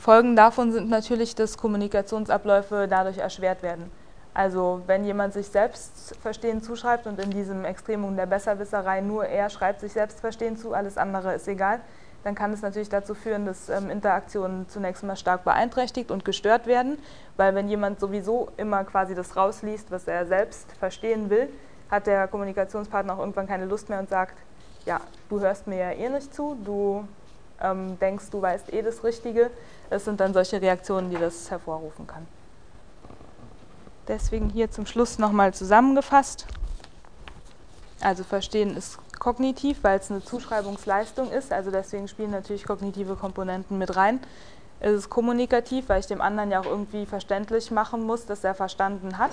Folgen 0.05 0.35
davon 0.35 0.71
sind 0.71 0.87
natürlich, 0.87 1.33
dass 1.33 1.57
Kommunikationsabläufe 1.57 2.85
dadurch 2.87 3.17
erschwert 3.17 3.63
werden. 3.63 3.89
Also 4.35 4.83
wenn 4.85 5.03
jemand 5.03 5.33
sich 5.33 5.47
selbst 5.47 6.15
Verstehen 6.21 6.61
zuschreibt 6.61 7.07
und 7.07 7.19
in 7.19 7.31
diesem 7.31 7.65
Extremum 7.65 8.15
der 8.15 8.27
Besserwisserei 8.27 9.01
nur 9.01 9.25
er 9.25 9.49
schreibt 9.49 9.79
sich 9.79 9.93
selbst 9.93 10.19
Verstehen 10.19 10.57
zu, 10.57 10.75
alles 10.75 10.99
andere 10.99 11.33
ist 11.33 11.47
egal, 11.47 11.79
dann 12.23 12.35
kann 12.35 12.53
es 12.53 12.61
natürlich 12.61 12.89
dazu 12.89 13.15
führen, 13.15 13.47
dass 13.47 13.67
ähm, 13.67 13.89
Interaktionen 13.89 14.69
zunächst 14.69 15.03
mal 15.03 15.15
stark 15.15 15.43
beeinträchtigt 15.43 16.11
und 16.11 16.23
gestört 16.23 16.67
werden, 16.67 16.99
weil 17.35 17.55
wenn 17.55 17.67
jemand 17.67 17.99
sowieso 17.99 18.49
immer 18.57 18.83
quasi 18.83 19.15
das 19.15 19.35
rausliest, 19.35 19.89
was 19.89 20.07
er 20.07 20.27
selbst 20.27 20.71
verstehen 20.73 21.31
will, 21.31 21.49
hat 21.89 22.05
der 22.05 22.27
Kommunikationspartner 22.27 23.15
auch 23.15 23.19
irgendwann 23.21 23.47
keine 23.47 23.65
Lust 23.65 23.89
mehr 23.89 23.97
und 23.97 24.09
sagt, 24.09 24.37
ja, 24.85 25.01
du 25.29 25.39
hörst 25.39 25.65
mir 25.65 25.77
ja 25.79 25.91
eh 25.93 26.09
nicht 26.09 26.31
zu, 26.31 26.55
du 26.63 27.07
ähm, 27.61 27.97
denkst, 27.99 28.29
du 28.31 28.41
weißt 28.41 28.73
eh 28.73 28.81
das 28.81 29.03
Richtige. 29.03 29.49
Es 29.89 30.05
sind 30.05 30.19
dann 30.19 30.33
solche 30.33 30.61
Reaktionen, 30.61 31.09
die 31.09 31.17
das 31.17 31.49
hervorrufen 31.51 32.07
kann. 32.07 32.27
Deswegen 34.07 34.49
hier 34.49 34.69
zum 34.69 34.85
Schluss 34.85 35.17
nochmal 35.17 35.53
zusammengefasst. 35.53 36.45
Also 38.01 38.23
verstehen 38.23 38.77
ist 38.77 38.99
kognitiv, 39.19 39.83
weil 39.83 39.99
es 39.99 40.11
eine 40.11 40.23
Zuschreibungsleistung 40.23 41.31
ist. 41.31 41.51
Also 41.51 41.71
deswegen 41.71 42.07
spielen 42.07 42.31
natürlich 42.31 42.65
kognitive 42.65 43.15
Komponenten 43.15 43.77
mit 43.77 43.95
rein. 43.95 44.19
Es 44.79 44.93
ist 44.93 45.09
kommunikativ, 45.09 45.89
weil 45.89 45.99
ich 45.99 46.07
dem 46.07 46.21
anderen 46.21 46.51
ja 46.51 46.59
auch 46.59 46.65
irgendwie 46.65 47.05
verständlich 47.05 47.71
machen 47.71 48.03
muss, 48.03 48.25
dass 48.25 48.43
er 48.43 48.53
verstanden 48.53 49.17
hat. 49.17 49.31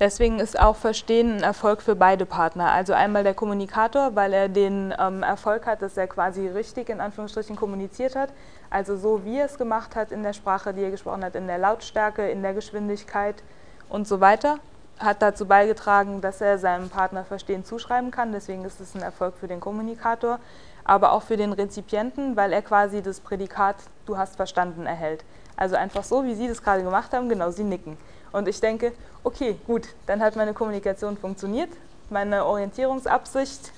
Deswegen 0.00 0.40
ist 0.40 0.58
auch 0.58 0.74
Verstehen 0.74 1.36
ein 1.36 1.42
Erfolg 1.44 1.80
für 1.80 1.94
beide 1.94 2.26
Partner. 2.26 2.72
Also 2.72 2.92
einmal 2.94 3.22
der 3.22 3.34
Kommunikator, 3.34 4.16
weil 4.16 4.32
er 4.32 4.48
den 4.48 4.92
ähm, 4.98 5.22
Erfolg 5.22 5.66
hat, 5.66 5.82
dass 5.82 5.96
er 5.96 6.08
quasi 6.08 6.48
richtig 6.48 6.88
in 6.88 7.00
Anführungsstrichen 7.00 7.54
kommuniziert 7.54 8.16
hat. 8.16 8.30
Also 8.70 8.96
so 8.96 9.24
wie 9.24 9.38
er 9.38 9.46
es 9.46 9.56
gemacht 9.56 9.94
hat 9.94 10.10
in 10.10 10.24
der 10.24 10.32
Sprache, 10.32 10.74
die 10.74 10.82
er 10.82 10.90
gesprochen 10.90 11.24
hat, 11.24 11.36
in 11.36 11.46
der 11.46 11.58
Lautstärke, 11.58 12.28
in 12.28 12.42
der 12.42 12.54
Geschwindigkeit 12.54 13.44
und 13.88 14.08
so 14.08 14.20
weiter, 14.20 14.58
hat 14.98 15.22
dazu 15.22 15.46
beigetragen, 15.46 16.20
dass 16.20 16.40
er 16.40 16.58
seinem 16.58 16.88
Partner 16.88 17.24
Verstehen 17.24 17.64
zuschreiben 17.64 18.10
kann. 18.10 18.32
Deswegen 18.32 18.64
ist 18.64 18.80
es 18.80 18.96
ein 18.96 19.02
Erfolg 19.02 19.36
für 19.38 19.46
den 19.46 19.60
Kommunikator, 19.60 20.40
aber 20.84 21.12
auch 21.12 21.22
für 21.22 21.36
den 21.36 21.52
Rezipienten, 21.52 22.36
weil 22.36 22.52
er 22.52 22.62
quasi 22.62 23.00
das 23.00 23.20
Prädikat 23.20 23.76
Du 24.06 24.18
hast 24.18 24.36
verstanden 24.36 24.86
erhält. 24.86 25.24
Also 25.56 25.76
einfach 25.76 26.04
so, 26.04 26.24
wie 26.24 26.34
Sie 26.34 26.48
das 26.48 26.62
gerade 26.62 26.82
gemacht 26.82 27.12
haben, 27.12 27.28
genau, 27.28 27.50
Sie 27.50 27.64
nicken. 27.64 27.96
Und 28.34 28.48
ich 28.48 28.60
denke, 28.60 28.92
okay, 29.22 29.56
gut, 29.64 29.86
dann 30.06 30.20
hat 30.20 30.34
meine 30.34 30.54
Kommunikation 30.54 31.16
funktioniert, 31.16 31.70
meine 32.10 32.44
Orientierungsabsicht, 32.44 33.70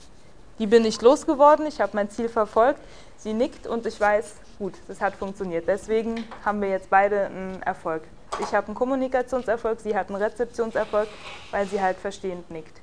die 0.59 0.67
bin 0.67 0.87
ich 0.87 1.03
losgeworden, 1.03 1.67
ich 1.67 1.79
habe 1.79 1.93
mein 1.95 2.09
Ziel 2.09 2.31
verfolgt, 2.31 2.81
sie 3.19 3.35
nickt 3.35 3.67
und 3.67 3.85
ich 3.85 4.01
weiß, 4.01 4.37
gut, 4.59 4.73
das 4.89 5.03
hat 5.03 5.15
funktioniert. 5.15 5.69
Deswegen 5.69 6.25
haben 6.43 6.63
wir 6.63 6.71
jetzt 6.71 6.89
beide 6.89 7.27
einen 7.27 7.63
Erfolg. 7.65 8.05
Ich 8.41 8.55
habe 8.55 8.69
einen 8.69 8.75
Kommunikationserfolg, 8.75 9.79
sie 9.79 9.95
hat 9.95 10.09
einen 10.09 10.23
Rezeptionserfolg, 10.23 11.09
weil 11.51 11.67
sie 11.67 11.83
halt 11.83 11.99
verstehend 11.99 12.51
nickt. 12.51 12.81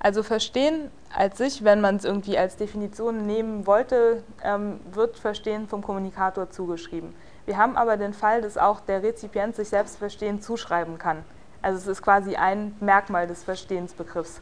Also 0.00 0.24
Verstehen 0.24 0.90
als 1.14 1.38
sich, 1.38 1.62
wenn 1.62 1.80
man 1.80 1.94
es 1.94 2.04
irgendwie 2.04 2.36
als 2.36 2.56
Definition 2.56 3.24
nehmen 3.24 3.68
wollte, 3.68 4.24
ähm, 4.42 4.80
wird 4.90 5.16
Verstehen 5.16 5.68
vom 5.68 5.80
Kommunikator 5.80 6.50
zugeschrieben. 6.50 7.14
Wir 7.46 7.58
haben 7.58 7.76
aber 7.76 7.96
den 7.96 8.14
Fall, 8.14 8.40
dass 8.40 8.56
auch 8.56 8.80
der 8.80 9.02
Rezipient 9.02 9.54
sich 9.54 9.68
selbst 9.68 9.98
Verstehen 9.98 10.40
zuschreiben 10.40 10.98
kann. 10.98 11.24
Also 11.60 11.78
es 11.78 11.86
ist 11.86 12.02
quasi 12.02 12.36
ein 12.36 12.74
Merkmal 12.80 13.26
des 13.26 13.44
Verstehensbegriffs, 13.44 14.40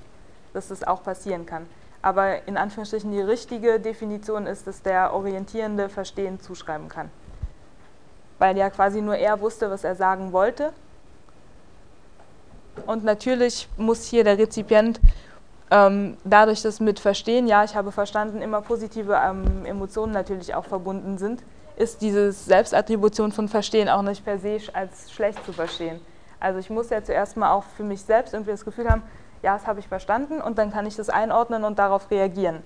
dass 0.53 0.69
das 0.69 0.85
auch 0.85 1.03
passieren 1.03 1.47
kann. 1.47 1.67
Aber 2.01 2.47
in 2.47 2.57
Anführungsstrichen 2.57 3.13
die 3.13 3.21
richtige 3.21 3.79
Definition 3.79 4.47
ist, 4.47 4.67
dass 4.67 4.83
der 4.83 5.13
Orientierende 5.13 5.89
Verstehen 5.89 6.41
zuschreiben 6.41 6.89
kann. 6.89 7.11
Weil 8.39 8.57
ja 8.57 8.71
quasi 8.71 9.01
nur 9.01 9.17
er 9.17 9.41
wusste, 9.41 9.71
was 9.71 9.85
er 9.85 9.95
sagen 9.95 10.33
wollte. 10.33 10.73
Und 12.87 13.05
natürlich 13.05 13.69
muss 13.77 14.05
hier 14.05 14.25
der 14.25 14.39
Rezipient 14.39 15.01
ähm, 15.71 16.17
dadurch, 16.25 16.63
dass 16.63 16.81
mit 16.81 16.99
Verstehen, 17.01 17.47
ja, 17.47 17.65
ich 17.65 17.75
habe 17.75 17.93
verstanden, 17.93 18.43
immer 18.43 18.61
positive 18.63 19.15
ähm, 19.15 19.65
Emotionen 19.65 20.13
natürlich 20.13 20.55
auch 20.55 20.65
verbunden 20.65 21.19
sind, 21.19 21.43
ist 21.77 22.03
diese 22.03 22.33
Selbstattribution 22.33 23.33
von 23.33 23.49
Verstehen 23.49 23.89
auch 23.89 24.03
nicht 24.03 24.25
per 24.25 24.39
se 24.39 24.59
als 24.73 25.11
schlecht 25.13 25.45
zu 25.45 25.53
verstehen. 25.53 26.01
Also 26.41 26.59
ich 26.59 26.71
muss 26.71 26.91
ja 26.91 27.03
zuerst 27.03 27.37
mal 27.37 27.53
auch 27.53 27.65
für 27.77 27.85
mich 27.85 28.03
selbst 28.03 28.35
irgendwie 28.35 28.51
das 28.51 28.65
Gefühl 28.65 28.89
haben, 28.89 29.03
ja, 29.43 29.55
das 29.55 29.67
habe 29.67 29.81
ich 29.81 29.89
verstanden 29.89 30.41
und 30.41 30.59
dann 30.59 30.73
kann 30.73 30.87
ich 30.87 30.97
das 30.97 31.09
einordnen 31.09 31.65
und 31.65 31.79
darauf 31.79 32.11
reagieren. 32.11 32.63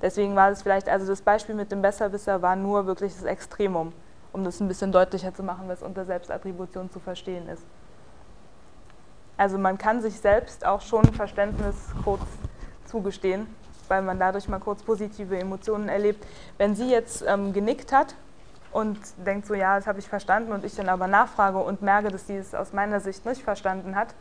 Deswegen 0.00 0.36
war 0.36 0.50
es 0.50 0.62
vielleicht, 0.62 0.88
also 0.88 1.06
das 1.06 1.22
Beispiel 1.22 1.54
mit 1.54 1.72
dem 1.72 1.82
Besserwisser 1.82 2.40
war 2.42 2.56
nur 2.56 2.86
wirklich 2.86 3.12
das 3.14 3.24
Extremum, 3.24 3.92
um 4.32 4.44
das 4.44 4.60
ein 4.60 4.68
bisschen 4.68 4.92
deutlicher 4.92 5.34
zu 5.34 5.42
machen, 5.42 5.68
was 5.68 5.82
unter 5.82 6.04
Selbstattribution 6.04 6.90
zu 6.90 7.00
verstehen 7.00 7.48
ist. 7.48 7.62
Also 9.36 9.58
man 9.58 9.78
kann 9.78 10.02
sich 10.02 10.20
selbst 10.20 10.66
auch 10.66 10.80
schon 10.80 11.04
Verständnis 11.04 11.76
kurz 12.04 12.22
zugestehen, 12.86 13.46
weil 13.88 14.02
man 14.02 14.18
dadurch 14.18 14.48
mal 14.48 14.58
kurz 14.58 14.82
positive 14.82 15.38
Emotionen 15.38 15.88
erlebt. 15.88 16.24
Wenn 16.58 16.74
sie 16.74 16.90
jetzt 16.90 17.24
ähm, 17.26 17.52
genickt 17.52 17.92
hat 17.92 18.14
und 18.72 18.98
denkt 19.24 19.46
so, 19.46 19.54
ja, 19.54 19.76
das 19.76 19.86
habe 19.86 19.98
ich 19.98 20.08
verstanden 20.08 20.52
und 20.52 20.64
ich 20.64 20.74
dann 20.74 20.88
aber 20.88 21.06
nachfrage 21.06 21.58
und 21.58 21.82
merke, 21.82 22.08
dass 22.08 22.26
sie 22.26 22.36
es 22.36 22.54
aus 22.54 22.72
meiner 22.72 23.00
Sicht 23.00 23.24
nicht 23.24 23.42
verstanden 23.42 23.96
hat, 23.96 24.14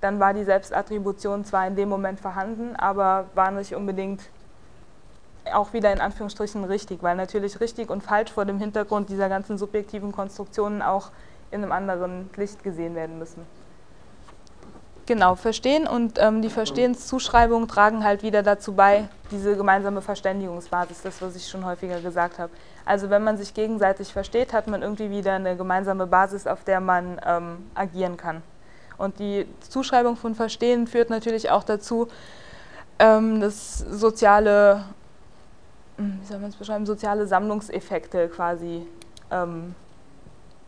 dann 0.00 0.18
war 0.18 0.34
die 0.34 0.44
Selbstattribution 0.44 1.44
zwar 1.44 1.66
in 1.66 1.76
dem 1.76 1.88
Moment 1.88 2.20
vorhanden, 2.20 2.74
aber 2.76 3.26
war 3.34 3.50
nicht 3.50 3.74
unbedingt 3.74 4.22
auch 5.52 5.72
wieder 5.72 5.92
in 5.92 6.00
Anführungsstrichen 6.00 6.64
richtig, 6.64 7.02
weil 7.02 7.16
natürlich 7.16 7.60
richtig 7.60 7.90
und 7.90 8.02
falsch 8.02 8.32
vor 8.32 8.44
dem 8.44 8.58
Hintergrund 8.58 9.08
dieser 9.08 9.28
ganzen 9.28 9.58
subjektiven 9.58 10.12
Konstruktionen 10.12 10.82
auch 10.82 11.10
in 11.50 11.62
einem 11.62 11.72
anderen 11.72 12.30
Licht 12.36 12.62
gesehen 12.62 12.94
werden 12.94 13.18
müssen. 13.18 13.46
Genau, 15.06 15.34
Verstehen 15.34 15.88
und 15.88 16.18
ähm, 16.18 16.40
die 16.40 16.50
Verstehenszuschreibung 16.50 17.66
tragen 17.66 18.04
halt 18.04 18.22
wieder 18.22 18.42
dazu 18.42 18.74
bei, 18.74 19.08
diese 19.30 19.56
gemeinsame 19.56 20.02
Verständigungsbasis, 20.02 21.02
das, 21.02 21.20
was 21.20 21.34
ich 21.34 21.48
schon 21.48 21.64
häufiger 21.64 22.00
gesagt 22.00 22.38
habe. 22.38 22.52
Also 22.84 23.10
wenn 23.10 23.24
man 23.24 23.36
sich 23.36 23.54
gegenseitig 23.54 24.12
versteht, 24.12 24.52
hat 24.52 24.68
man 24.68 24.82
irgendwie 24.82 25.10
wieder 25.10 25.34
eine 25.34 25.56
gemeinsame 25.56 26.06
Basis, 26.06 26.46
auf 26.46 26.64
der 26.64 26.80
man 26.80 27.20
ähm, 27.26 27.70
agieren 27.74 28.16
kann. 28.16 28.42
Und 28.98 29.18
die 29.18 29.46
Zuschreibung 29.60 30.16
von 30.16 30.34
Verstehen 30.34 30.86
führt 30.86 31.10
natürlich 31.10 31.50
auch 31.50 31.64
dazu, 31.64 32.08
ähm, 32.98 33.40
dass 33.40 33.78
soziale, 33.78 34.84
hm, 35.96 36.18
wie 36.20 36.26
soll 36.26 36.38
man 36.38 36.50
es 36.50 36.56
beschreiben, 36.56 36.86
soziale 36.86 37.26
Sammlungseffekte 37.26 38.28
quasi 38.28 38.86
ähm, 39.30 39.74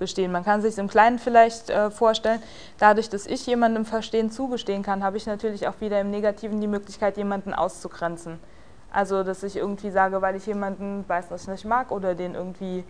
bestehen. 0.03 0.33
Man 0.33 0.45
kann 0.45 0.63
sich 0.63 0.77
im 0.79 0.89
Kleinen 0.89 1.21
vielleicht 1.21 1.71
äh, 1.71 1.89
vorstellen, 1.93 2.43
dadurch, 2.81 3.09
dass 3.09 3.25
ich 3.25 3.47
jemandem 3.47 3.85
Verstehen 3.85 4.33
zugestehen 4.33 4.83
kann, 4.83 5.05
habe 5.05 5.17
ich 5.17 5.27
natürlich 5.27 5.69
auch 5.69 5.81
wieder 5.81 6.01
im 6.01 6.11
Negativen 6.11 6.61
die 6.61 6.67
Möglichkeit, 6.67 7.17
jemanden 7.17 7.55
auszugrenzen. 7.55 8.41
Also, 8.91 9.23
dass 9.23 9.45
ich 9.45 9.57
irgendwie 9.57 9.91
sage, 9.91 10.21
weil 10.21 10.35
ich 10.35 10.45
jemanden 10.45 11.05
weiß, 11.07 11.27
was 11.31 11.43
ich 11.43 11.49
nicht 11.49 11.65
mag 11.65 11.93
oder 11.93 12.17
den 12.17 12.35
irgendwie 12.35 12.83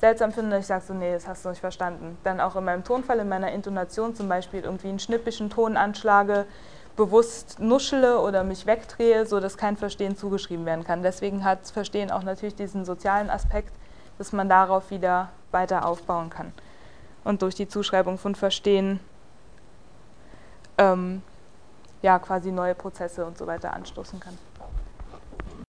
seltsam 0.00 0.30
finde, 0.30 0.58
ich 0.58 0.66
sage 0.66 0.84
so, 0.86 0.94
nee, 0.94 1.12
das 1.12 1.26
hast 1.26 1.44
du 1.44 1.48
nicht 1.48 1.60
verstanden. 1.60 2.16
Dann 2.22 2.38
auch 2.40 2.54
in 2.54 2.64
meinem 2.64 2.84
Tonfall, 2.84 3.18
in 3.18 3.28
meiner 3.28 3.50
Intonation 3.50 4.14
zum 4.14 4.28
Beispiel 4.28 4.60
irgendwie 4.60 4.90
einen 4.90 5.00
schnippischen 5.00 5.50
Ton 5.50 5.76
anschlage, 5.76 6.46
bewusst 6.94 7.58
nuschele 7.58 8.20
oder 8.20 8.44
mich 8.44 8.64
wegdrehe, 8.64 9.26
sodass 9.26 9.56
kein 9.56 9.76
Verstehen 9.76 10.16
zugeschrieben 10.16 10.66
werden 10.66 10.84
kann. 10.84 11.02
Deswegen 11.02 11.44
hat 11.44 11.66
Verstehen 11.66 12.12
auch 12.12 12.22
natürlich 12.22 12.54
diesen 12.54 12.84
sozialen 12.84 13.28
Aspekt, 13.28 13.72
dass 14.18 14.32
man 14.32 14.48
darauf 14.48 14.90
wieder 14.92 15.30
weiter 15.52 15.86
aufbauen 15.86 16.30
kann 16.30 16.52
und 17.24 17.42
durch 17.42 17.54
die 17.54 17.68
Zuschreibung 17.68 18.18
von 18.18 18.34
Verstehen 18.34 19.00
ähm, 20.78 21.22
ja, 22.02 22.18
quasi 22.18 22.50
neue 22.50 22.74
Prozesse 22.74 23.26
und 23.26 23.36
so 23.36 23.46
weiter 23.46 23.74
anstoßen 23.74 24.18
kann. 24.20 24.38